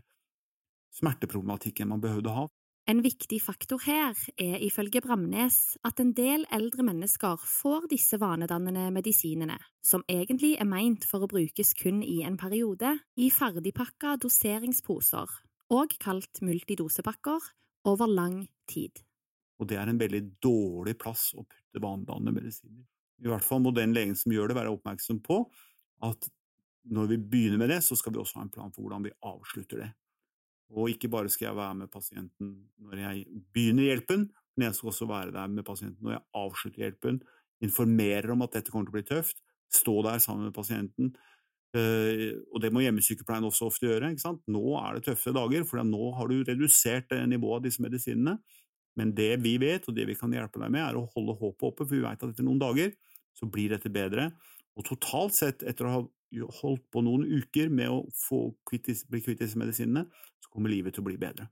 smerteproblematikk 0.98 1.82
enn 1.82 1.94
man 1.94 2.02
behøvde 2.02 2.32
å 2.32 2.38
ha. 2.40 2.46
En 2.86 3.00
viktig 3.02 3.40
faktor 3.42 3.80
her 3.82 4.14
er 4.38 4.60
ifølge 4.62 5.00
Bramnes 5.02 5.56
at 5.82 5.98
en 5.98 6.12
del 6.14 6.44
eldre 6.54 6.84
mennesker 6.86 7.40
får 7.42 7.88
disse 7.90 8.14
vanedannende 8.22 8.92
medisinene, 8.94 9.56
som 9.82 10.04
egentlig 10.06 10.52
er 10.62 10.68
meint 10.70 11.02
for 11.10 11.26
å 11.26 11.28
brukes 11.32 11.74
kun 11.74 11.98
i 12.06 12.20
en 12.22 12.36
periode, 12.38 12.92
i 13.18 13.26
ferdigpakka 13.34 14.14
doseringsposer, 14.22 15.34
og 15.74 15.98
kalt 15.98 16.38
multidosepakker, 16.46 17.50
over 17.90 18.06
lang 18.10 18.38
tid. 18.70 19.02
Og 19.58 19.66
det 19.70 19.80
er 19.82 19.90
en 19.90 19.98
veldig 19.98 20.22
dårlig 20.42 20.94
plass 20.98 21.32
å 21.34 21.42
putte 21.42 21.82
vanedannende 21.82 22.38
medisiner. 22.38 22.86
I 23.18 23.30
hvert 23.30 23.46
fall 23.46 23.62
må 23.66 23.74
den 23.74 23.94
legen 23.98 24.14
som 24.18 24.30
gjør 24.30 24.52
det, 24.52 24.60
være 24.60 24.78
oppmerksom 24.78 25.24
på 25.26 25.42
at 26.06 26.30
når 26.86 27.14
vi 27.16 27.22
begynner 27.34 27.64
med 27.64 27.74
det, 27.74 27.82
så 27.82 27.98
skal 27.98 28.14
vi 28.14 28.22
også 28.22 28.38
ha 28.38 28.46
en 28.46 28.54
plan 28.54 28.70
for 28.70 28.86
hvordan 28.86 29.06
vi 29.08 29.14
avslutter 29.26 29.82
det. 29.82 29.94
Og 30.74 30.90
ikke 30.90 31.10
bare 31.12 31.30
skal 31.30 31.50
jeg 31.50 31.58
være 31.58 31.78
med 31.82 31.92
pasienten 31.92 32.52
når 32.82 33.02
jeg 33.02 33.24
begynner 33.54 33.90
hjelpen, 33.90 34.26
men 34.56 34.68
jeg 34.68 34.78
skal 34.78 34.90
også 34.90 35.08
være 35.10 35.34
der 35.36 35.52
med 35.52 35.66
pasienten 35.66 36.02
når 36.02 36.16
jeg 36.16 36.24
avslutter 36.42 36.82
hjelpen, 36.82 37.20
informerer 37.64 38.32
om 38.34 38.42
at 38.44 38.56
dette 38.56 38.72
kommer 38.72 38.88
til 38.88 38.94
å 38.94 38.98
bli 38.98 39.06
tøft, 39.08 39.40
stå 39.72 39.94
der 40.06 40.20
sammen 40.22 40.48
med 40.48 40.56
pasienten. 40.56 41.14
Uh, 41.76 42.40
og 42.54 42.62
det 42.62 42.70
må 42.72 42.80
hjemmesykepleien 42.84 43.44
også 43.44 43.68
ofte 43.68 43.88
gjøre. 43.88 44.12
ikke 44.14 44.24
sant? 44.24 44.42
Nå 44.48 44.62
er 44.80 44.96
det 44.96 45.06
tøffe 45.10 45.34
dager, 45.36 45.66
for 45.68 45.82
nå 45.84 46.12
har 46.16 46.30
du 46.30 46.38
redusert 46.46 47.12
nivået 47.28 47.60
av 47.60 47.66
disse 47.68 47.84
medisinene. 47.84 48.38
Men 48.96 49.12
det 49.16 49.34
vi 49.44 49.56
vet, 49.60 49.84
og 49.88 49.96
det 49.96 50.06
vi 50.08 50.16
kan 50.16 50.32
hjelpe 50.32 50.62
deg 50.62 50.72
med, 50.72 50.82
er 50.82 50.96
å 50.96 51.08
holde 51.12 51.36
håpet 51.36 51.66
oppe, 51.68 51.84
for 51.84 51.92
vi 51.92 52.04
vet 52.04 52.22
at 52.22 52.30
etter 52.32 52.46
noen 52.46 52.62
dager 52.62 52.94
så 53.36 53.48
blir 53.52 53.74
dette 53.74 53.92
bedre. 53.92 54.30
Og 54.76 54.86
totalt 54.88 55.36
sett, 55.36 55.64
etter 55.68 55.88
å 55.88 55.92
ha 55.92 56.00
holdt 56.60 56.84
på 56.92 57.02
noen 57.04 57.26
uker 57.26 57.70
med 57.72 57.92
å 57.92 58.02
få 58.26 58.40
kvittis, 58.68 59.04
bli 59.10 59.22
kvitt 59.24 59.42
disse 59.42 59.58
medisinene, 59.58 60.06
så 60.42 60.50
kommer 60.52 60.72
livet 60.72 60.96
til 60.96 61.04
å 61.04 61.08
bli 61.08 61.18
bedre. 61.20 61.48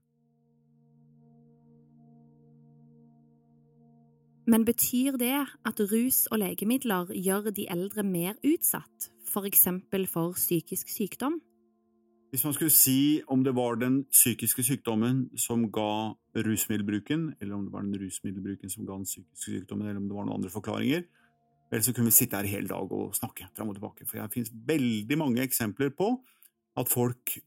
Men 4.46 4.66
betyr 4.68 5.16
det 5.16 5.38
at 5.64 5.80
rus 5.88 6.26
og 6.28 6.42
legemidler 6.42 7.14
gjør 7.16 7.48
de 7.56 7.64
eldre 7.72 8.04
mer 8.04 8.36
utsatt, 8.44 9.08
for 9.24 9.48
eksempel 9.48 10.04
for 10.06 10.36
psykisk 10.36 10.90
sykdom? 10.92 11.40
Hvis 12.34 12.44
man 12.44 12.52
skulle 12.52 12.74
si 12.74 13.22
om 13.30 13.44
det 13.46 13.54
var 13.54 13.78
den 13.78 14.02
psykiske 14.10 14.62
sykdommen 14.66 15.28
som 15.38 15.68
ga 15.72 16.12
rusmiddelbruken, 16.34 17.34
eller 17.40 17.54
om 17.54 17.64
det 17.64 17.72
var 17.72 17.86
den 17.86 17.94
rusmiddelbruken 18.02 18.70
som 18.70 18.86
ga 18.86 18.98
den 18.98 19.06
psykiske 19.06 19.60
sykdommen, 19.60 19.86
eller 19.86 20.02
om 20.02 20.08
det 20.08 20.16
var 20.16 20.26
noen 20.26 20.40
andre 20.40 20.50
forklaringer, 20.50 21.06
så 21.72 21.92
kunne 21.92 22.10
vi 22.10 22.14
sitte 22.14 22.36
her 22.36 22.46
hele 22.46 22.68
dag 22.70 22.92
og 22.92 23.14
snakke 23.16 23.48
fram 23.56 23.70
og 23.72 23.78
tilbake. 23.78 24.06
For 24.06 24.20
det 24.20 24.32
finnes 24.34 24.52
veldig 24.66 25.18
mange 25.18 25.42
eksempler 25.42 25.90
på 25.96 26.12
at 26.78 26.90
folk 26.90 27.38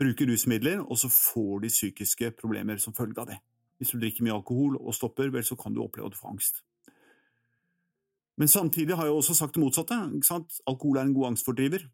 bruker 0.00 0.30
rusmidler, 0.30 0.80
og 0.80 0.98
så 0.98 1.08
får 1.12 1.64
de 1.64 1.72
psykiske 1.72 2.30
problemer 2.40 2.80
som 2.82 2.94
følge 2.94 3.20
av 3.20 3.28
det. 3.30 3.40
Hvis 3.78 3.92
du 3.92 3.98
drikker 3.98 4.24
mye 4.24 4.36
alkohol 4.36 4.78
og 4.78 4.94
stopper, 4.94 5.28
vel 5.34 5.44
så 5.44 5.56
kan 5.58 5.74
du 5.74 5.82
oppleve 5.82 6.08
at 6.08 6.14
du 6.14 6.20
får 6.20 6.32
angst. 6.32 6.62
Men 8.36 8.48
samtidig 8.48 8.96
har 8.96 9.06
jeg 9.06 9.14
også 9.14 9.34
sagt 9.34 9.54
det 9.54 9.62
motsatte. 9.62 9.94
Alkohol 10.66 10.98
er 10.98 11.06
en 11.06 11.14
god 11.14 11.32
angstfordriver. 11.32 11.86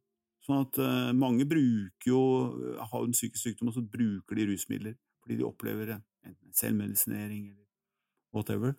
Sånn 0.47 0.63
at 0.65 0.79
uh, 0.81 1.11
mange 1.17 1.45
bruker 1.49 2.09
jo, 2.09 2.21
uh, 2.55 2.81
har 2.81 3.05
en 3.05 3.17
psykisk 3.17 3.43
sykdom, 3.43 3.69
og 3.69 3.77
så 3.77 3.85
bruker 3.85 4.39
de 4.39 4.49
rusmidler 4.53 4.97
fordi 5.21 5.37
de 5.37 5.45
opplever 5.45 5.91
enten 5.93 6.55
selvmedisinering 6.57 7.51
eller 7.51 7.67
whatever, 8.33 8.73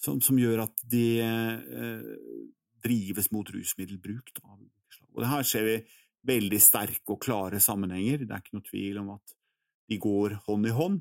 som, 0.00 0.20
som 0.24 0.38
gjør 0.40 0.64
at 0.64 0.84
de 0.90 1.04
eh, 1.24 2.12
drives 2.84 3.30
mot 3.34 3.48
rusmiddelbruk. 3.52 4.32
Da. 4.38 4.56
Og 5.16 5.26
her 5.28 5.46
ser 5.46 5.66
vi 5.66 5.78
veldig 6.30 6.60
sterke 6.60 7.14
og 7.14 7.20
klare 7.22 7.60
sammenhenger. 7.62 8.24
Det 8.24 8.34
er 8.34 8.44
ikke 8.44 8.58
noe 8.58 8.68
tvil 8.68 9.00
om 9.02 9.14
at 9.16 9.36
de 9.90 9.98
går 10.00 10.38
hånd 10.46 10.68
i 10.68 10.76
hånd. 10.76 11.00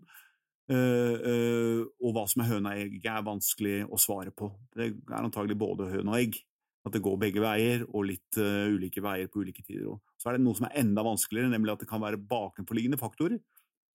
og 0.70 2.12
hva 2.14 2.24
som 2.30 2.44
er 2.44 2.50
høna 2.52 2.74
og 2.76 2.82
egg, 2.84 3.00
er 3.06 3.26
vanskelig 3.26 3.78
å 3.90 3.98
svare 4.02 4.32
på. 4.32 4.52
Det 4.76 4.92
er 4.92 5.24
antagelig 5.24 5.58
både 5.60 5.90
høne 5.92 6.14
og 6.14 6.20
egg 6.20 6.40
at 6.88 6.96
det 6.96 7.04
går 7.04 7.20
begge 7.22 7.44
veier, 7.44 7.86
og 7.92 8.08
litt 8.08 8.40
uh, 8.40 8.72
ulike 8.72 9.04
veier 9.04 9.30
på 9.32 9.44
ulike 9.44 9.64
tider. 9.66 9.88
Og 9.92 10.00
så 10.20 10.32
er 10.32 10.38
det 10.38 10.46
noe 10.46 10.58
som 10.58 10.70
er 10.70 10.80
enda 10.82 11.04
vanskeligere, 11.06 11.52
nemlig 11.52 11.76
at 11.76 11.84
det 11.84 11.90
kan 11.92 12.04
være 12.04 12.22
bakenforliggende 12.32 13.00
faktorer 13.02 13.40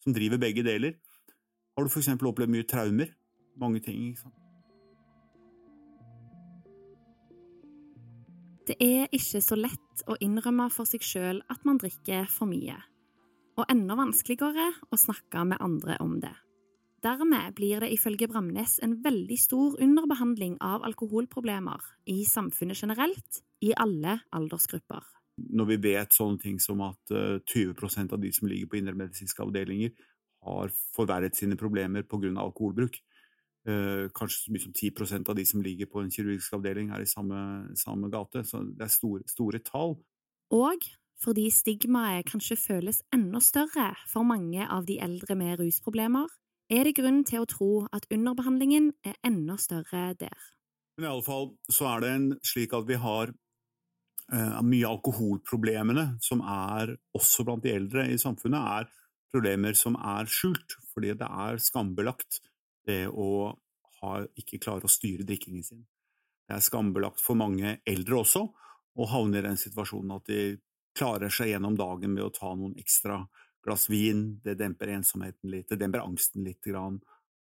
som 0.04 0.16
driver 0.16 0.40
begge 0.42 0.64
deler. 0.66 0.98
Har 1.74 1.86
du 1.86 1.90
eksempel 1.90 2.30
opplevd 2.30 2.52
mye 2.54 2.68
traumer? 2.68 3.14
Mange 3.60 3.80
ting, 3.82 4.10
ikke 4.12 4.26
sant? 4.26 4.43
Det 8.64 8.76
er 8.80 9.10
ikke 9.12 9.42
så 9.44 9.58
lett 9.60 10.04
å 10.08 10.14
innrømme 10.24 10.70
for 10.72 10.88
seg 10.88 11.02
sjøl 11.04 11.42
at 11.52 11.66
man 11.68 11.76
drikker 11.80 12.24
for 12.32 12.48
mye, 12.48 12.78
og 13.60 13.68
enda 13.68 13.96
vanskeligere 13.98 14.70
å 14.88 14.98
snakke 14.98 15.42
med 15.50 15.60
andre 15.60 15.98
om 16.00 16.14
det. 16.22 16.32
Dermed 17.04 17.52
blir 17.58 17.84
det 17.84 17.90
ifølge 17.92 18.30
Bramnes 18.32 18.78
en 18.80 18.94
veldig 19.04 19.36
stor 19.36 19.76
underbehandling 19.84 20.56
av 20.64 20.86
alkoholproblemer 20.88 21.84
i 22.08 22.22
samfunnet 22.24 22.80
generelt, 22.80 23.42
i 23.60 23.74
alle 23.76 24.16
aldersgrupper. 24.32 25.04
Når 25.52 25.68
vi 25.74 25.78
vet 25.90 26.16
sånne 26.16 26.40
ting 26.40 26.56
som 26.62 26.80
at 26.86 27.12
20% 27.12 28.16
av 28.16 28.22
de 28.22 28.32
som 28.32 28.48
ligger 28.48 28.70
på 28.70 28.80
indremedisinske 28.80 29.44
avdelinger, 29.44 29.92
har 30.44 30.72
forverret 30.96 31.36
sine 31.36 31.56
problemer 31.60 32.04
pga. 32.08 32.32
alkoholbruk. 32.40 32.96
Kanskje 33.64 34.42
så 34.42 34.52
mye 34.52 34.60
som 34.60 34.74
10% 34.76 35.30
av 35.32 35.36
de 35.38 35.44
som 35.48 35.62
ligger 35.64 35.88
på 35.88 36.02
en 36.02 36.10
kirurgisk 36.12 36.52
avdeling, 36.58 36.90
er 36.92 37.00
i 37.00 37.08
samme, 37.08 37.38
samme 37.80 38.10
gate. 38.12 38.42
Så 38.44 38.60
det 38.68 38.84
er 38.84 38.92
store, 38.92 39.22
store 39.30 39.62
tall. 39.64 39.96
Og 40.52 40.84
fordi 41.22 41.46
stigmaet 41.52 42.26
kanskje 42.28 42.58
føles 42.60 43.00
enda 43.14 43.40
større 43.40 43.92
for 44.10 44.26
mange 44.28 44.66
av 44.68 44.84
de 44.88 44.98
eldre 45.00 45.36
med 45.38 45.60
rusproblemer, 45.60 46.28
er 46.72 46.88
det 46.88 46.96
grunn 46.98 47.22
til 47.28 47.44
å 47.44 47.48
tro 47.48 47.70
at 47.92 48.06
underbehandlingen 48.12 48.92
er 49.04 49.16
enda 49.24 49.56
større 49.60 50.12
der. 50.20 50.36
Men 50.96 51.08
i 51.08 51.10
alle 51.10 51.26
fall 51.26 51.50
så 51.72 51.88
er 51.92 52.04
det 52.04 52.12
en, 52.12 52.28
slik 52.44 52.74
at 52.76 52.86
vi 52.88 52.98
har 53.00 53.32
uh, 53.32 54.60
mye 54.64 54.86
av 54.86 54.98
alkoholproblemene 54.98 56.06
som 56.24 56.42
er 56.44 56.94
også 57.16 57.46
blant 57.46 57.64
de 57.64 57.74
eldre 57.74 58.06
i 58.12 58.20
samfunnet, 58.20 58.60
er 58.60 58.90
problemer 59.34 59.76
som 59.76 59.96
er 59.98 60.28
skjult, 60.30 60.76
fordi 60.94 61.16
det 61.18 61.28
er 61.28 61.60
skambelagt 61.62 62.40
det 62.88 63.06
å 63.08 63.28
ha, 64.00 64.12
ikke 64.38 64.60
klare 64.62 64.86
å 64.86 64.92
styre 64.92 65.26
drikkingen 65.26 65.64
sin. 65.66 65.84
Det 66.44 66.56
er 66.56 66.64
skambelagt 66.64 67.22
for 67.24 67.38
mange 67.40 67.78
eldre 67.88 68.20
også, 68.20 68.44
å 68.94 69.08
havne 69.10 69.40
i 69.40 69.46
den 69.46 69.58
situasjonen 69.58 70.14
at 70.18 70.28
de 70.30 70.42
klarer 70.94 71.32
seg 71.32 71.50
gjennom 71.50 71.74
dagen 71.78 72.12
med 72.14 72.22
å 72.22 72.32
ta 72.34 72.52
noen 72.54 72.76
ekstra 72.78 73.24
glass 73.64 73.88
vin, 73.90 74.38
det 74.44 74.58
demper 74.60 74.92
ensomheten 74.94 75.50
litt, 75.50 75.66
det 75.70 75.80
demper 75.80 76.04
angsten 76.04 76.44
litt. 76.46 76.60
Grann. 76.64 77.00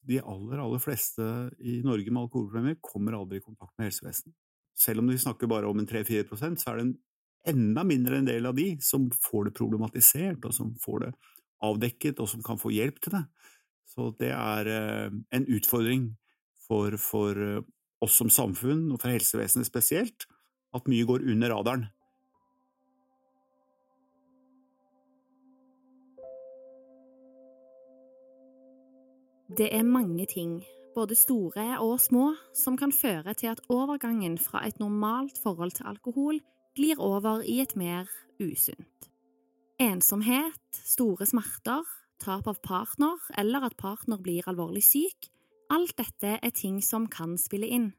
De 0.06 0.20
aller, 0.20 0.60
aller 0.60 0.80
fleste 0.80 1.24
i 1.58 1.80
Norge 1.84 2.12
med 2.12 2.26
alkoholproblemer 2.26 2.78
kommer 2.84 3.18
aldri 3.18 3.40
i 3.40 3.44
kontakt 3.44 3.74
med 3.76 3.90
helsevesenet. 3.90 4.36
Selv 4.80 5.02
om 5.02 5.10
vi 5.10 5.18
snakker 5.20 5.50
bare 5.50 5.68
om 5.68 5.80
en 5.80 5.88
3-4 5.88 6.28
prosent, 6.28 6.60
så 6.60 6.70
er 6.70 6.78
det 6.78 6.86
en 6.86 6.94
enda 7.50 7.84
mindre 7.88 8.20
en 8.20 8.28
del 8.28 8.46
av 8.48 8.56
de 8.56 8.74
som 8.84 9.08
får 9.12 9.48
det 9.48 9.56
problematisert, 9.58 10.44
og 10.44 10.54
som 10.56 10.72
får 10.80 11.04
det 11.04 11.10
avdekket, 11.66 12.20
og 12.20 12.28
som 12.32 12.44
kan 12.44 12.60
få 12.60 12.72
hjelp 12.72 13.00
til 13.04 13.16
det. 13.18 13.24
Så 13.90 14.12
det 14.20 14.30
er 14.30 14.70
eh, 14.70 15.12
en 15.34 15.46
utfordring 15.50 16.10
for, 16.66 16.94
for 17.00 17.38
eh, 17.38 17.62
oss 18.00 18.18
som 18.20 18.30
samfunn, 18.30 18.88
og 18.92 19.00
for 19.02 19.12
helsevesenet 19.12 19.68
spesielt, 19.68 20.28
at 20.74 20.86
mye 20.88 21.06
går 21.08 21.26
under 21.32 21.50
radaren. 21.50 21.88
Det 29.58 29.66
er 29.74 29.82
mange 29.82 30.28
ting, 30.30 30.60
både 30.94 31.16
store 31.18 31.80
og 31.82 31.98
små, 32.00 32.36
som 32.54 32.76
kan 32.78 32.92
føre 32.94 33.34
til 33.34 33.50
at 33.50 33.60
overgangen 33.68 34.38
fra 34.38 34.62
et 34.66 34.78
normalt 34.78 35.40
forhold 35.42 35.74
til 35.74 35.90
alkohol 35.90 36.38
glir 36.78 37.02
over 37.02 37.42
i 37.42 37.58
et 37.60 37.74
mer 37.76 38.06
usunt. 38.38 39.10
Ensomhet, 39.82 40.78
store 40.86 41.26
smerter, 41.26 41.82
tap 42.20 42.48
av 42.50 42.60
partner 42.64 43.18
eller 43.40 43.66
at 43.66 43.78
partner 43.80 44.20
blir 44.22 44.46
alvorlig 44.50 44.84
syk, 44.86 45.30
alt 45.70 45.96
dette 45.98 46.36
er 46.42 46.54
ting 46.54 46.80
som 46.84 47.08
kan 47.10 47.36
spille 47.40 47.68
inn. 47.70 47.90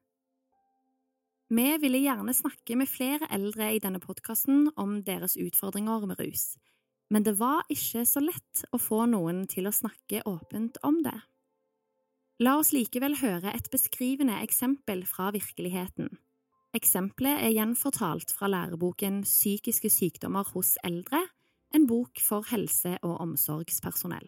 Vi 1.52 1.68
ville 1.84 2.00
gjerne 2.00 2.34
snakke 2.36 2.78
med 2.80 2.88
flere 2.88 3.28
eldre 3.34 3.74
i 3.76 3.82
denne 3.84 4.00
podkasten 4.00 4.70
om 4.80 5.02
deres 5.04 5.36
utfordringer 5.36 6.06
med 6.08 6.22
rus, 6.24 6.54
men 7.12 7.26
det 7.28 7.36
var 7.42 7.66
ikke 7.68 8.06
så 8.08 8.24
lett 8.24 8.64
å 8.72 8.80
få 8.80 9.04
noen 9.12 9.44
til 9.52 9.68
å 9.68 9.76
snakke 9.76 10.24
åpent 10.30 10.80
om 10.88 11.02
det. 11.04 11.18
La 12.42 12.56
oss 12.58 12.72
likevel 12.74 13.20
høre 13.20 13.52
et 13.52 13.68
beskrivende 13.70 14.40
eksempel 14.42 15.04
fra 15.06 15.28
virkeligheten. 15.36 16.08
Eksempelet 16.74 17.44
er 17.44 17.52
gjenfortalt 17.52 18.32
fra 18.32 18.48
læreboken 18.48 19.20
Psykiske 19.28 19.92
sykdommer 19.92 20.48
hos 20.56 20.78
eldre, 20.88 21.20
en 21.76 21.88
bok 21.90 22.22
for 22.24 22.46
helse- 22.52 23.00
og 23.02 23.20
omsorgspersonell. 23.24 24.28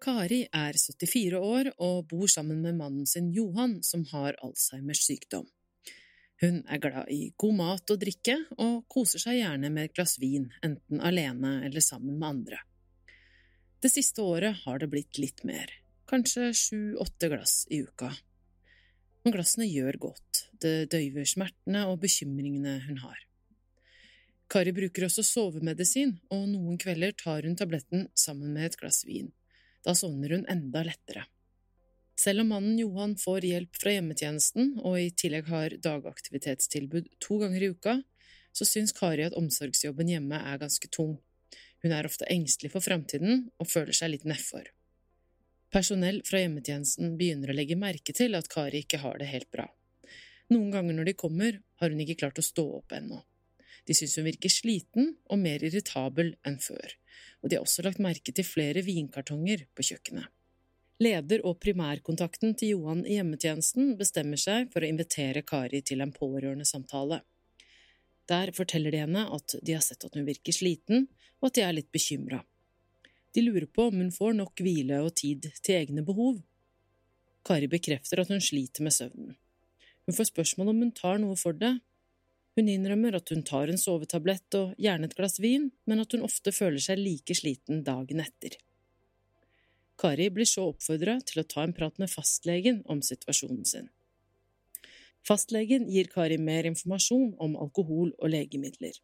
Kari 0.00 0.46
er 0.56 0.78
74 0.80 1.36
år 1.36 1.72
og 1.76 2.06
bor 2.08 2.30
sammen 2.32 2.62
med 2.64 2.78
mannen 2.78 3.06
sin 3.06 3.28
Johan, 3.34 3.82
som 3.84 4.06
har 4.12 4.38
Alzheimers 4.42 5.02
sykdom. 5.04 5.46
Hun 6.40 6.62
er 6.72 6.80
glad 6.80 7.10
i 7.12 7.34
god 7.36 7.54
mat 7.58 7.92
og 7.92 8.00
drikke, 8.00 8.38
og 8.56 8.86
koser 8.88 9.20
seg 9.20 9.42
gjerne 9.42 9.68
med 9.68 9.90
et 9.90 9.96
glass 9.98 10.16
vin, 10.22 10.48
enten 10.64 11.04
alene 11.04 11.58
eller 11.66 11.84
sammen 11.84 12.16
med 12.16 12.28
andre. 12.30 12.62
Det 13.80 13.92
siste 13.92 14.24
året 14.24 14.64
har 14.64 14.80
det 14.80 14.88
blitt 14.92 15.20
litt 15.20 15.44
mer 15.44 15.80
kanskje 16.10 16.50
sju–åtte 16.54 17.28
glass 17.30 17.66
i 17.70 17.82
uka. 17.86 18.10
Men 19.22 19.34
glassene 19.36 19.68
gjør 19.68 19.98
godt, 20.08 20.46
det 20.62 20.90
døyver 20.92 21.28
smertene 21.28 21.84
og 21.90 22.00
bekymringene 22.02 22.78
hun 22.88 23.02
har. 23.04 23.18
Kari 24.50 24.72
bruker 24.74 25.06
også 25.06 25.22
sovemedisin, 25.22 26.16
og 26.34 26.48
noen 26.50 26.78
kvelder 26.80 27.14
tar 27.14 27.46
hun 27.46 27.54
tabletten 27.58 28.08
sammen 28.18 28.50
med 28.56 28.70
et 28.70 28.80
glass 28.80 29.04
vin. 29.06 29.28
Da 29.86 29.94
sovner 29.94 30.34
hun 30.34 30.48
enda 30.50 30.82
lettere. 30.88 31.28
Selv 32.18 32.42
om 32.42 32.50
mannen 32.52 32.78
Johan 32.80 33.14
får 33.16 33.46
hjelp 33.46 33.78
fra 33.80 33.94
hjemmetjenesten 33.94 34.74
og 34.82 34.98
i 35.00 35.06
tillegg 35.16 35.46
har 35.48 35.76
dagaktivitetstilbud 35.86 37.06
to 37.22 37.38
ganger 37.40 37.62
i 37.62 37.70
uka, 37.72 37.94
så 38.52 38.66
syns 38.66 38.92
Kari 38.96 39.24
at 39.28 39.38
omsorgsjobben 39.38 40.10
hjemme 40.10 40.42
er 40.50 40.60
ganske 40.60 40.90
tung. 40.92 41.14
Hun 41.80 41.94
er 41.96 42.10
ofte 42.10 42.28
engstelig 42.28 42.74
for 42.74 42.84
framtiden 42.84 43.46
og 43.62 43.70
føler 43.70 43.96
seg 43.96 44.12
litt 44.12 44.26
nedfor. 44.28 44.66
Personell 45.70 46.20
fra 46.26 46.42
hjemmetjenesten 46.42 47.14
begynner 47.16 47.52
å 47.52 47.56
legge 47.56 47.78
merke 47.78 48.12
til 48.18 48.34
at 48.34 48.50
Kari 48.50 48.82
ikke 48.82 49.00
har 49.06 49.22
det 49.22 49.30
helt 49.30 49.50
bra. 49.54 49.70
Noen 50.50 50.74
ganger 50.74 50.98
når 50.98 51.12
de 51.12 51.18
kommer, 51.22 51.62
har 51.78 51.94
hun 51.94 52.02
ikke 52.02 52.18
klart 52.24 52.42
å 52.42 52.44
stå 52.44 52.66
opp 52.82 52.98
ennå. 52.98 53.22
De 53.90 53.94
synes 53.98 54.12
hun 54.20 54.28
virker 54.28 54.52
sliten 54.54 55.16
og 55.26 55.40
mer 55.42 55.64
irritabel 55.66 56.36
enn 56.46 56.60
før, 56.62 56.92
og 57.42 57.50
de 57.50 57.56
har 57.58 57.64
også 57.66 57.82
lagt 57.82 57.98
merke 57.98 58.30
til 58.30 58.46
flere 58.46 58.84
vinkartonger 58.86 59.64
på 59.74 59.82
kjøkkenet. 59.88 60.28
Leder 61.02 61.42
og 61.48 61.56
primærkontakten 61.64 62.54
til 62.60 62.76
Johan 62.76 63.00
i 63.02 63.16
hjemmetjenesten 63.16 63.96
bestemmer 63.98 64.38
seg 64.38 64.68
for 64.70 64.84
å 64.84 64.92
invitere 64.92 65.42
Kari 65.42 65.80
til 65.82 66.04
en 66.04 66.14
pårørendesamtale. 66.14 67.18
Der 68.30 68.54
forteller 68.54 68.94
de 68.94 69.02
henne 69.02 69.26
at 69.34 69.56
de 69.58 69.74
har 69.74 69.82
sett 69.82 70.06
at 70.06 70.14
hun 70.14 70.28
virker 70.28 70.54
sliten, 70.54 71.08
og 71.40 71.50
at 71.50 71.58
de 71.58 71.66
er 71.66 71.74
litt 71.74 71.90
bekymra. 71.90 72.44
De 73.34 73.42
lurer 73.42 73.66
på 73.66 73.88
om 73.90 73.98
hun 74.04 74.14
får 74.14 74.38
nok 74.38 74.62
hvile 74.62 75.02
og 75.02 75.16
tid 75.18 75.50
til 75.64 75.80
egne 75.80 76.06
behov. 76.06 76.38
Kari 77.42 77.66
bekrefter 77.72 78.22
at 78.22 78.30
hun 78.30 78.44
sliter 78.44 78.86
med 78.86 78.94
søvnen. 78.94 79.34
Hun 80.06 80.14
får 80.14 80.30
spørsmål 80.30 80.76
om 80.76 80.84
hun 80.84 80.94
tar 80.94 81.18
noe 81.18 81.34
for 81.34 81.58
det. 81.58 81.80
Hun 82.60 82.68
innrømmer 82.68 83.16
at 83.16 83.30
hun 83.32 83.40
tar 83.48 83.70
en 83.72 83.80
sovetablett 83.80 84.52
og 84.58 84.74
gjerne 84.76 85.08
et 85.08 85.14
glass 85.16 85.40
vin, 85.40 85.70
men 85.88 86.02
at 86.02 86.12
hun 86.12 86.26
ofte 86.26 86.52
føler 86.52 86.82
seg 86.84 87.00
like 87.00 87.32
sliten 87.38 87.80
dagen 87.86 88.20
etter. 88.20 88.58
Kari 89.96 90.26
blir 90.28 90.48
så 90.48 90.66
oppfordra 90.74 91.14
til 91.24 91.40
å 91.40 91.48
ta 91.48 91.64
en 91.64 91.72
prat 91.76 91.96
med 92.02 92.12
fastlegen 92.12 92.82
om 92.84 93.00
situasjonen 93.00 93.64
sin. 93.64 93.88
Fastlegen 95.24 95.88
gir 95.88 96.12
Kari 96.12 96.36
mer 96.36 96.68
informasjon 96.68 97.32
om 97.40 97.56
alkohol 97.64 98.12
og 98.18 98.28
legemidler 98.36 99.00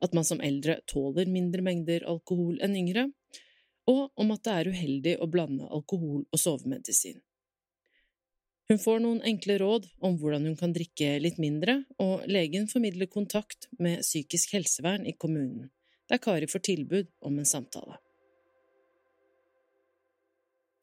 at 0.00 0.14
man 0.16 0.24
som 0.24 0.40
eldre 0.40 0.78
tåler 0.88 1.28
mindre 1.28 1.64
mengder 1.64 2.06
alkohol 2.08 2.58
enn 2.64 2.76
yngre, 2.76 3.10
og 3.90 4.08
om 4.20 4.32
at 4.34 4.44
det 4.46 4.54
er 4.54 4.70
uheldig 4.72 5.16
å 5.20 5.28
blande 5.30 5.68
alkohol 5.68 6.22
og 6.24 6.40
sovemedisin. 6.40 7.20
Hun 8.70 8.78
får 8.78 9.00
noen 9.02 9.18
enkle 9.26 9.56
råd 9.58 9.88
om 10.06 10.14
hvordan 10.20 10.44
hun 10.46 10.54
kan 10.58 10.70
drikke 10.70 11.16
litt 11.18 11.40
mindre, 11.42 11.80
og 11.98 12.22
legen 12.30 12.68
formidler 12.70 13.10
kontakt 13.10 13.66
med 13.82 14.04
psykisk 14.04 14.54
helsevern 14.54 15.08
i 15.10 15.16
kommunen, 15.18 15.72
der 16.06 16.22
Kari 16.22 16.46
får 16.46 16.62
tilbud 16.68 17.10
om 17.26 17.40
en 17.42 17.50
samtale. 17.50 17.98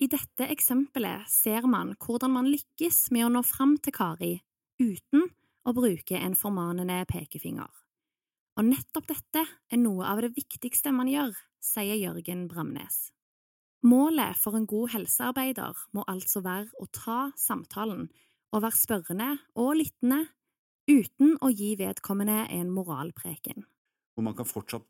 I 0.04 0.12
dette 0.12 0.50
eksempelet 0.52 1.32
ser 1.32 1.64
man 1.64 1.96
hvordan 1.96 2.36
man 2.36 2.52
lykkes 2.52 3.06
med 3.16 3.30
å 3.30 3.32
nå 3.38 3.46
fram 3.48 3.78
til 3.80 3.96
Kari 3.96 4.34
uten 4.84 5.24
å 5.64 5.74
bruke 5.74 6.20
en 6.20 6.36
formanende 6.36 7.00
pekefinger. 7.08 7.72
Og 8.60 8.68
nettopp 8.68 9.08
dette 9.16 9.48
er 9.48 9.80
noe 9.80 10.12
av 10.12 10.20
det 10.26 10.36
viktigste 10.36 10.92
man 10.92 11.08
gjør, 11.08 11.32
sier 11.64 11.96
Jørgen 11.96 12.50
Bramnes. 12.52 13.06
Målet 13.86 14.38
for 14.42 14.58
en 14.58 14.66
god 14.66 14.90
helsearbeider 14.96 15.78
må 15.94 16.06
altså 16.10 16.42
være 16.46 16.72
å 16.82 16.88
ta 16.90 17.28
samtalen 17.38 18.08
og 18.56 18.64
være 18.64 18.80
spørrende 18.80 19.30
og 19.60 19.76
lyttende 19.78 20.24
uten 20.88 21.36
å 21.44 21.52
gi 21.52 21.76
vedkommende 21.78 22.46
en 22.56 22.72
moralpreken. 22.74 23.66
Og 24.18 24.26
man 24.26 24.38
kan 24.38 24.48
fortsatt, 24.50 24.88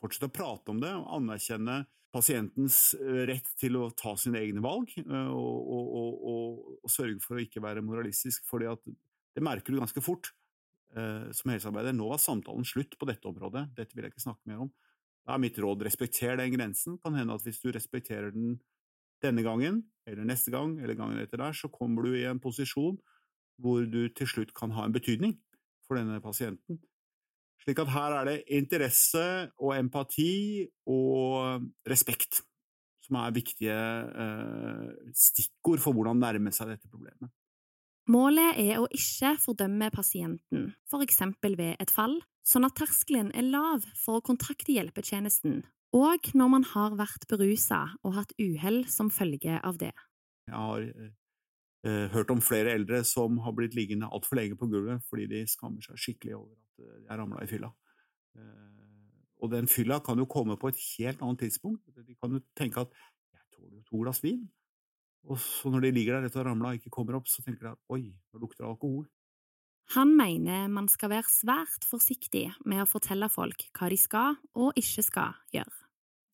fortsette 0.00 0.30
å 0.30 0.34
prate 0.34 0.72
om 0.72 0.80
det 0.82 0.90
og 0.96 1.12
anerkjenne 1.20 1.84
pasientens 2.16 2.94
eh, 2.98 3.22
rett 3.30 3.48
til 3.60 3.76
å 3.78 3.90
ta 3.96 4.14
sine 4.18 4.40
egne 4.40 4.62
valg, 4.64 4.90
eh, 5.02 5.30
og, 5.30 5.70
og, 5.76 6.16
og, 6.32 6.72
og 6.80 6.92
sørge 6.92 7.20
for 7.22 7.36
å 7.36 7.44
ikke 7.44 7.62
være 7.62 7.84
moralistisk, 7.84 8.46
for 8.48 8.64
det 8.64 9.44
merker 9.44 9.74
du 9.74 9.80
ganske 9.82 10.02
fort 10.04 10.32
eh, 10.96 11.28
som 11.36 11.52
helsearbeider 11.52 11.94
nå 11.96 12.08
var 12.10 12.22
samtalen 12.22 12.66
slutt 12.66 12.96
på 12.98 13.08
dette 13.10 13.28
området, 13.28 13.68
dette 13.76 13.96
vil 13.96 14.06
jeg 14.06 14.16
ikke 14.16 14.26
snakke 14.28 14.50
mer 14.50 14.66
om. 14.66 14.72
Da 15.26 15.34
er 15.34 15.42
mitt 15.42 15.58
råd 15.58 15.82
respekter 15.82 16.38
den 16.38 16.54
grensen. 16.54 17.00
Kan 17.02 17.18
hende 17.18 17.34
at 17.34 17.44
hvis 17.46 17.60
du 17.62 17.72
respekterer 17.74 18.30
den 18.34 18.58
denne 19.24 19.42
gangen, 19.42 19.80
eller 20.06 20.26
neste 20.28 20.52
gang, 20.52 20.76
eller 20.80 20.94
gangen 20.94 21.18
etter 21.22 21.40
der, 21.40 21.54
så 21.56 21.70
kommer 21.72 22.04
du 22.04 22.14
i 22.14 22.26
en 22.28 22.40
posisjon 22.40 22.98
hvor 23.56 23.86
du 23.88 24.02
til 24.12 24.28
slutt 24.28 24.52
kan 24.54 24.74
ha 24.76 24.84
en 24.84 24.92
betydning 24.92 25.38
for 25.88 25.96
denne 25.96 26.20
pasienten. 26.20 26.76
Slik 27.64 27.80
at 27.80 27.90
her 27.94 28.18
er 28.18 28.28
det 28.28 28.36
interesse 28.52 29.24
og 29.56 29.72
empati 29.78 30.66
og 30.92 31.64
respekt 31.88 32.42
som 33.06 33.18
er 33.22 33.34
viktige 33.34 33.74
eh, 33.74 35.10
stikkord 35.14 35.80
for 35.82 35.96
hvordan 35.96 36.20
nærme 36.20 36.52
seg 36.54 36.74
dette 36.74 36.90
problemet. 36.90 37.30
Målet 38.06 38.58
er 38.62 38.78
å 38.78 38.86
ikke 38.94 39.32
fordømme 39.42 39.88
pasienten, 39.90 40.68
for 40.86 41.02
eksempel 41.02 41.56
ved 41.58 41.74
et 41.82 41.90
fall, 41.90 42.20
sånn 42.46 42.66
at 42.68 42.76
terskelen 42.78 43.32
er 43.34 43.48
lav 43.48 43.86
for 43.98 44.20
å 44.20 44.24
kontakte 44.28 44.76
hjelpetjenesten, 44.76 45.64
og 45.96 46.28
når 46.38 46.52
man 46.52 46.66
har 46.70 46.94
vært 46.98 47.26
berusa 47.30 47.80
og 48.06 48.14
hatt 48.14 48.34
uhell 48.38 48.84
som 48.90 49.10
følge 49.10 49.58
av 49.58 49.80
det. 49.82 49.90
Jeg 50.46 50.54
har 50.54 50.86
eh, 50.86 52.06
hørt 52.14 52.30
om 52.30 52.42
flere 52.44 52.76
eldre 52.78 53.02
som 53.08 53.40
har 53.42 53.56
blitt 53.58 53.74
liggende 53.74 54.10
altfor 54.14 54.38
lenge 54.38 54.58
på 54.60 54.68
gulvet 54.70 55.02
fordi 55.10 55.26
de 55.32 55.42
skammer 55.50 55.82
seg 55.82 55.98
skikkelig 55.98 56.36
over 56.38 56.54
at 56.54 56.86
de 57.02 57.10
har 57.10 57.18
ramla 57.18 57.42
i 57.42 57.50
fylla. 57.50 57.72
Eh, 58.38 58.76
og 59.42 59.50
den 59.50 59.66
fylla 59.66 59.98
kan 60.04 60.22
jo 60.22 60.28
komme 60.30 60.54
på 60.60 60.70
et 60.70 60.78
helt 60.94 61.26
annet 61.26 61.42
tidspunkt. 61.42 61.82
De 61.90 62.14
kan 62.14 62.38
jo 62.38 62.44
tenke 62.54 62.86
at 62.86 62.94
jeg 63.34 63.42
tåler 63.56 63.80
jo 63.80 63.84
to 63.90 64.04
glass 64.04 64.22
vin. 64.22 64.46
Og 65.26 65.38
så 65.42 65.70
når 65.72 65.86
de 65.86 65.94
ligger 65.96 66.16
der 66.16 66.28
etter 66.28 66.40
å 66.40 66.44
ha 66.44 66.50
ramla 66.50 66.72
og 66.72 66.80
ikke 66.80 66.92
kommer 66.94 67.18
opp, 67.18 67.28
så 67.30 67.42
tenker 67.42 67.66
de 67.66 67.72
at 67.74 67.94
oi, 67.94 68.02
nå 68.14 68.42
lukter 68.42 68.62
det 68.62 68.70
alkohol. 68.70 69.06
Han 69.94 70.16
mener 70.18 70.66
man 70.70 70.88
skal 70.90 71.12
være 71.12 71.30
svært 71.30 71.86
forsiktig 71.86 72.48
med 72.66 72.82
å 72.82 72.88
fortelle 72.90 73.28
folk 73.30 73.68
hva 73.76 73.90
de 73.90 73.98
skal 74.00 74.38
og 74.58 74.78
ikke 74.78 75.04
skal 75.06 75.36
gjøre. 75.54 75.76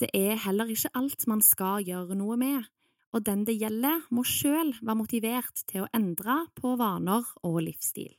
Det 0.00 0.08
er 0.16 0.40
heller 0.46 0.72
ikke 0.72 0.92
alt 0.98 1.26
man 1.30 1.42
skal 1.44 1.84
gjøre 1.84 2.16
noe 2.18 2.38
med, 2.40 2.64
og 3.12 3.24
den 3.26 3.44
det 3.46 3.58
gjelder 3.60 4.06
må 4.10 4.24
sjøl 4.26 4.72
være 4.80 4.98
motivert 4.98 5.64
til 5.68 5.84
å 5.84 5.90
endre 5.94 6.40
på 6.56 6.72
vaner 6.80 7.28
og 7.44 7.60
livsstil. 7.66 8.14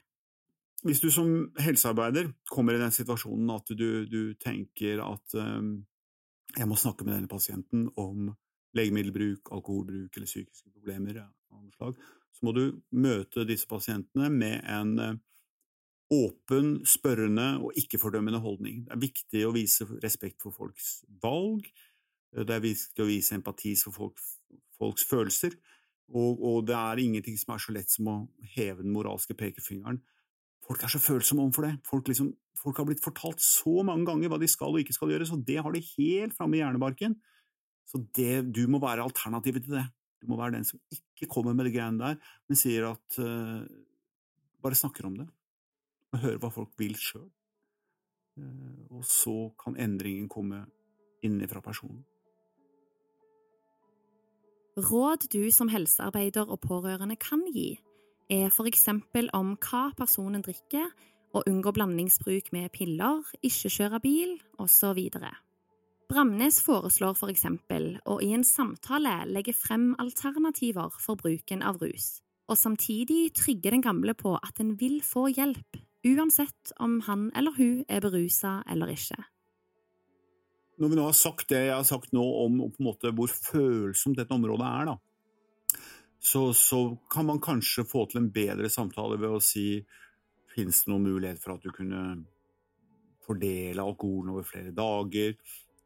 Hvis 0.83 1.01
du 1.01 1.09
som 1.15 1.29
helsearbeider 1.63 2.29
kommer 2.51 2.75
i 2.75 2.81
den 2.81 2.93
situasjonen 2.93 3.49
at 3.55 3.71
du, 3.71 4.05
du 4.05 4.35
tenker 4.39 5.01
at 5.01 5.35
um, 5.39 5.77
jeg 6.53 6.69
må 6.69 6.77
snakke 6.77 7.07
med 7.07 7.15
denne 7.15 7.31
pasienten 7.31 7.87
om 7.97 8.33
legemiddelbruk, 8.77 9.51
alkoholbruk 9.53 10.17
eller 10.17 10.29
psykiske 10.29 10.71
problemer 10.73 11.21
så 12.33 12.47
må 12.47 12.53
du 12.55 12.63
møte 12.97 13.45
disse 13.47 13.69
pasientene 13.69 14.29
med 14.33 14.63
en 14.69 14.93
eh, 14.99 15.19
åpen, 16.13 16.79
spørrende 16.85 17.47
og 17.63 17.77
ikke-fordømmende 17.79 18.41
holdning. 18.43 18.83
Det 18.85 18.95
er 18.95 19.03
viktig 19.03 19.43
å 19.47 19.53
vise 19.55 19.87
respekt 20.03 20.43
for 20.43 20.55
folks 20.55 21.03
valg, 21.23 21.67
det 22.33 22.49
er 22.49 22.63
viktig 22.63 23.03
å 23.03 23.09
vise 23.09 23.37
empati 23.37 23.75
for 23.77 23.95
folk, 23.95 24.21
folks 24.79 25.05
følelser, 25.09 25.55
og, 26.13 26.41
og, 26.43 26.57
det 26.67 26.75
er 26.75 27.01
ingenting 27.01 27.37
som 27.39 27.53
er 27.55 27.61
så 27.63 27.73
lett 27.73 27.89
som 27.89 28.09
å 28.11 28.15
heve 28.55 28.83
den 28.83 28.93
moralske 28.93 29.33
pekefingeren. 29.37 30.01
Folk 30.63 30.83
er 30.83 30.91
så 30.91 30.99
følsomme 31.01 31.45
overfor 31.45 31.65
det. 31.65 31.71
Folk, 31.87 32.09
liksom, 32.11 32.33
folk 32.59 32.77
har 32.79 32.87
blitt 32.89 33.01
fortalt 33.03 33.41
så 33.41 33.81
mange 33.87 34.05
ganger 34.09 34.31
hva 34.31 34.39
de 34.41 34.49
skal 34.51 34.75
og 34.75 34.83
ikke 34.83 34.95
skal 34.95 35.13
gjøre, 35.13 35.29
så 35.29 35.39
det 35.39 35.61
har 35.63 35.73
de 35.73 35.81
helt 35.95 36.35
framme 36.37 36.59
i 36.59 36.61
hjernebarken. 36.61 37.15
Så 37.89 38.01
det, 38.15 38.53
du 38.55 38.63
må 38.71 38.79
være 38.81 39.05
alternativet 39.05 39.65
til 39.65 39.77
det. 39.77 39.85
Du 40.23 40.29
må 40.31 40.37
være 40.39 40.55
den 40.55 40.65
som 40.67 40.79
ikke 40.93 41.27
kommer 41.31 41.55
med 41.55 41.67
det 41.67 41.73
greiene 41.75 41.99
der, 41.99 42.19
men 42.47 42.59
sier 42.59 42.93
at 42.93 43.19
uh, 43.19 43.65
Bare 44.63 44.77
snakker 44.79 45.03
om 45.03 45.17
det, 45.19 45.25
og 46.15 46.21
hører 46.23 46.37
hva 46.39 46.49
folk 46.55 46.69
vil 46.79 46.93
sjøl. 46.95 47.25
Uh, 48.39 48.45
eh, 48.45 48.83
og 48.95 49.03
så 49.03 49.33
kan 49.59 49.75
endringen 49.75 50.29
komme 50.31 50.61
innenfra 51.19 51.59
personen. 51.65 52.05
Råd 54.79 55.27
du 55.29 55.51
som 55.51 55.67
helsearbeider 55.69 56.47
og 56.47 56.61
pårørende 56.63 57.17
kan 57.19 57.43
gi, 57.51 57.75
er 58.31 58.47
for 58.55 58.71
eksempel 58.71 59.27
om 59.35 59.57
hva 59.61 59.89
personen 59.99 60.41
drikker, 60.41 60.87
og 61.33 61.49
unngå 61.49 61.73
blandingsbruk 61.75 62.51
med 62.53 62.71
piller, 62.73 63.21
ikke 63.43 63.71
kjøre 63.75 63.99
bil, 64.01 64.35
osv. 64.61 65.09
Bramnes 66.13 66.59
foreslår 66.61 67.15
for 67.17 67.31
eksempel 67.33 67.95
å 68.05 68.19
i 68.21 68.27
en 68.35 68.43
samtale 68.45 69.23
legge 69.25 69.55
frem 69.57 69.95
alternativer 69.97 70.93
for 71.01 71.17
bruken 71.17 71.63
av 71.65 71.79
rus, 71.81 72.19
og 72.45 72.59
samtidig 72.59 73.31
trygge 73.39 73.71
den 73.73 73.81
gamle 73.81 74.13
på 74.13 74.35
at 74.37 74.61
en 74.61 74.75
vil 74.77 74.99
få 75.01 75.23
hjelp, 75.31 75.79
uansett 76.05 76.75
om 76.77 76.99
han 77.07 77.31
eller 77.33 77.57
hun 77.57 77.79
er 77.89 78.05
berusa 78.05 78.59
eller 78.69 78.93
ikke. 78.93 79.17
Når 80.77 80.93
vi 80.93 80.99
nå 80.99 81.07
har 81.07 81.17
sagt 81.17 81.49
det 81.49 81.63
jeg 81.63 81.73
har 81.79 81.89
sagt 81.89 82.13
nå 82.13 82.27
om 82.43 82.61
hvor 82.61 83.33
følsomt 83.33 84.21
dette 84.21 84.37
området 84.37 84.69
er, 84.69 84.93
da, 84.93 85.79
så, 86.21 86.45
så, 86.53 86.83
kan 87.09 87.25
man 87.31 87.41
kanskje 87.41 87.87
få 87.89 88.05
til 88.11 88.21
en 88.21 88.29
bedre 88.37 88.69
samtale 88.69 89.17
ved 89.17 89.33
å 89.33 89.41
si 89.41 89.67
Fins 90.53 90.83
det 90.83 90.91
noen 90.91 91.07
mulighet 91.07 91.39
for 91.41 91.55
at 91.55 91.63
du 91.65 91.71
kunne 91.73 91.99
fordele 93.25 93.81
alkoholen 93.81 94.35
over 94.35 94.45
flere 94.45 94.69
dager? 94.77 95.33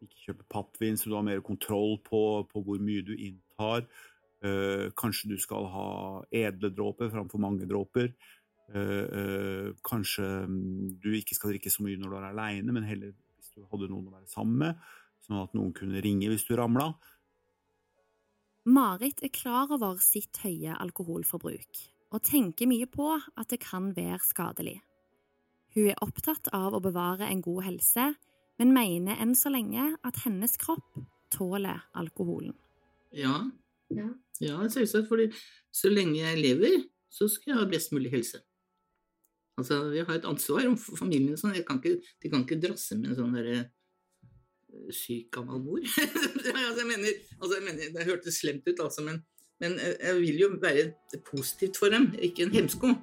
Ikke 0.04 0.28
kjøpe 0.28 0.46
pappvin, 0.52 0.98
så 0.98 1.10
du 1.10 1.16
har 1.18 1.26
mer 1.26 1.42
kontroll 1.46 1.98
på, 2.06 2.22
på 2.52 2.62
hvor 2.66 2.82
mye 2.84 3.06
du 3.06 3.16
inntar. 3.16 3.88
Uh, 4.46 4.94
kanskje 4.94 5.32
du 5.32 5.38
skal 5.42 5.66
ha 5.74 5.90
edle 6.36 6.70
dråper 6.70 7.10
framfor 7.14 7.42
mange 7.42 7.66
dråper. 7.70 8.12
Uh, 8.68 9.06
uh, 9.08 9.68
kanskje 9.88 10.26
um, 10.46 10.90
du 11.02 11.10
ikke 11.18 11.38
skal 11.38 11.56
drikke 11.56 11.72
så 11.74 11.86
mye 11.86 11.98
når 11.98 12.14
du 12.14 12.18
er 12.20 12.30
aleine, 12.30 12.76
men 12.76 12.86
heller 12.86 13.16
hvis 13.16 13.54
du 13.56 13.66
hadde 13.72 13.90
noen 13.90 14.10
å 14.12 14.18
være 14.18 14.30
sammen 14.30 14.60
med, 14.62 14.88
sånn 15.26 15.42
at 15.42 15.56
noen 15.58 15.74
kunne 15.78 16.04
ringe 16.04 16.30
hvis 16.30 16.46
du 16.46 16.54
ramla. 16.60 16.92
Marit 18.68 19.24
er 19.24 19.32
klar 19.32 19.72
over 19.72 20.02
sitt 20.04 20.42
høye 20.44 20.76
alkoholforbruk, 20.76 21.82
og 22.12 22.24
tenker 22.28 22.68
mye 22.68 22.86
på 22.92 23.14
at 23.16 23.48
det 23.54 23.62
kan 23.64 23.94
være 23.96 24.20
skadelig. 24.28 24.82
Hun 25.78 25.88
er 25.94 26.02
opptatt 26.04 26.50
av 26.56 26.76
å 26.76 26.84
bevare 26.84 27.30
en 27.32 27.42
god 27.46 27.64
helse, 27.70 28.10
men 28.58 28.74
mener 28.74 29.20
enn 29.22 29.36
så 29.38 29.52
lenge 29.54 29.92
at 30.06 30.24
hennes 30.26 30.58
kropp 30.62 31.00
tåler 31.34 31.84
alkoholen. 31.98 32.56
Ja, 33.16 33.40
ja. 33.94 34.10
ja 34.44 34.60
selvsagt. 34.72 35.08
For 35.10 35.22
så 35.76 35.92
lenge 35.92 36.20
jeg 36.20 36.42
lever, 36.42 36.84
så 37.14 37.30
skal 37.32 37.54
jeg 37.54 37.62
ha 37.62 37.70
best 37.70 37.94
mulig 37.96 38.12
helse. 38.14 38.42
Altså, 39.58 39.80
vi 39.90 40.04
har 40.06 40.20
et 40.20 40.28
ansvar 40.30 40.68
for 40.78 41.00
familien. 41.00 41.38
Sånn. 41.40 41.56
Kan 41.66 41.82
ikke, 41.82 41.98
de 42.22 42.32
kan 42.34 42.46
ikke 42.46 42.60
drasse 42.62 42.98
med 43.00 43.14
en 43.14 43.20
sånn 43.20 43.38
derre 43.38 43.58
eh, 43.64 44.92
syk 44.94 45.32
gammel 45.34 45.64
mor. 45.64 45.82
altså, 45.82 46.82
jeg 46.84 46.90
mener, 46.92 47.24
altså, 47.40 47.54
jeg 47.56 47.66
mener, 47.66 47.94
det 47.96 48.08
hørtes 48.10 48.42
slemt 48.44 48.70
ut, 48.70 48.84
altså, 48.86 49.06
men, 49.08 49.24
men 49.64 49.80
eh, 49.82 49.96
jeg 49.98 50.22
vil 50.22 50.44
jo 50.46 50.52
være 50.62 51.22
positivt 51.26 51.82
for 51.82 51.94
dem, 51.94 52.12
ikke 52.22 52.46
en 52.46 52.54
hemsko. 52.54 52.94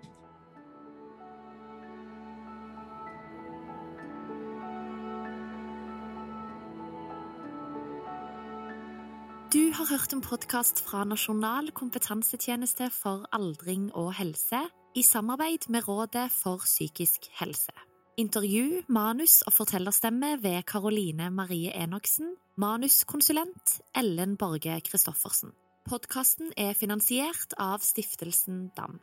Har 9.74 9.88
hørt 9.90 10.12
en 10.14 10.22
podkast 10.22 10.78
fra 10.86 11.00
Nasjonal 11.08 11.72
kompetansetjeneste 11.74 12.86
for 12.94 13.24
aldring 13.34 13.88
og 13.98 14.12
helse 14.14 14.60
i 14.94 15.02
samarbeid 15.02 15.66
med 15.74 15.88
Rådet 15.88 16.28
for 16.30 16.62
psykisk 16.62 17.26
helse. 17.40 17.74
Intervju, 18.16 18.84
manus 18.88 19.40
og 19.42 19.56
fortellerstemme 19.56 20.36
ved 20.42 20.62
Karoline 20.70 21.30
Marie 21.34 21.74
Enoksen. 21.74 22.36
Manuskonsulent 22.56 23.80
Ellen 23.98 24.36
Borge 24.36 24.78
Christoffersen. 24.86 25.50
Podkasten 25.90 26.54
er 26.56 26.78
finansiert 26.78 27.58
av 27.58 27.82
Stiftelsen 27.82 28.68
DAM. 28.78 29.00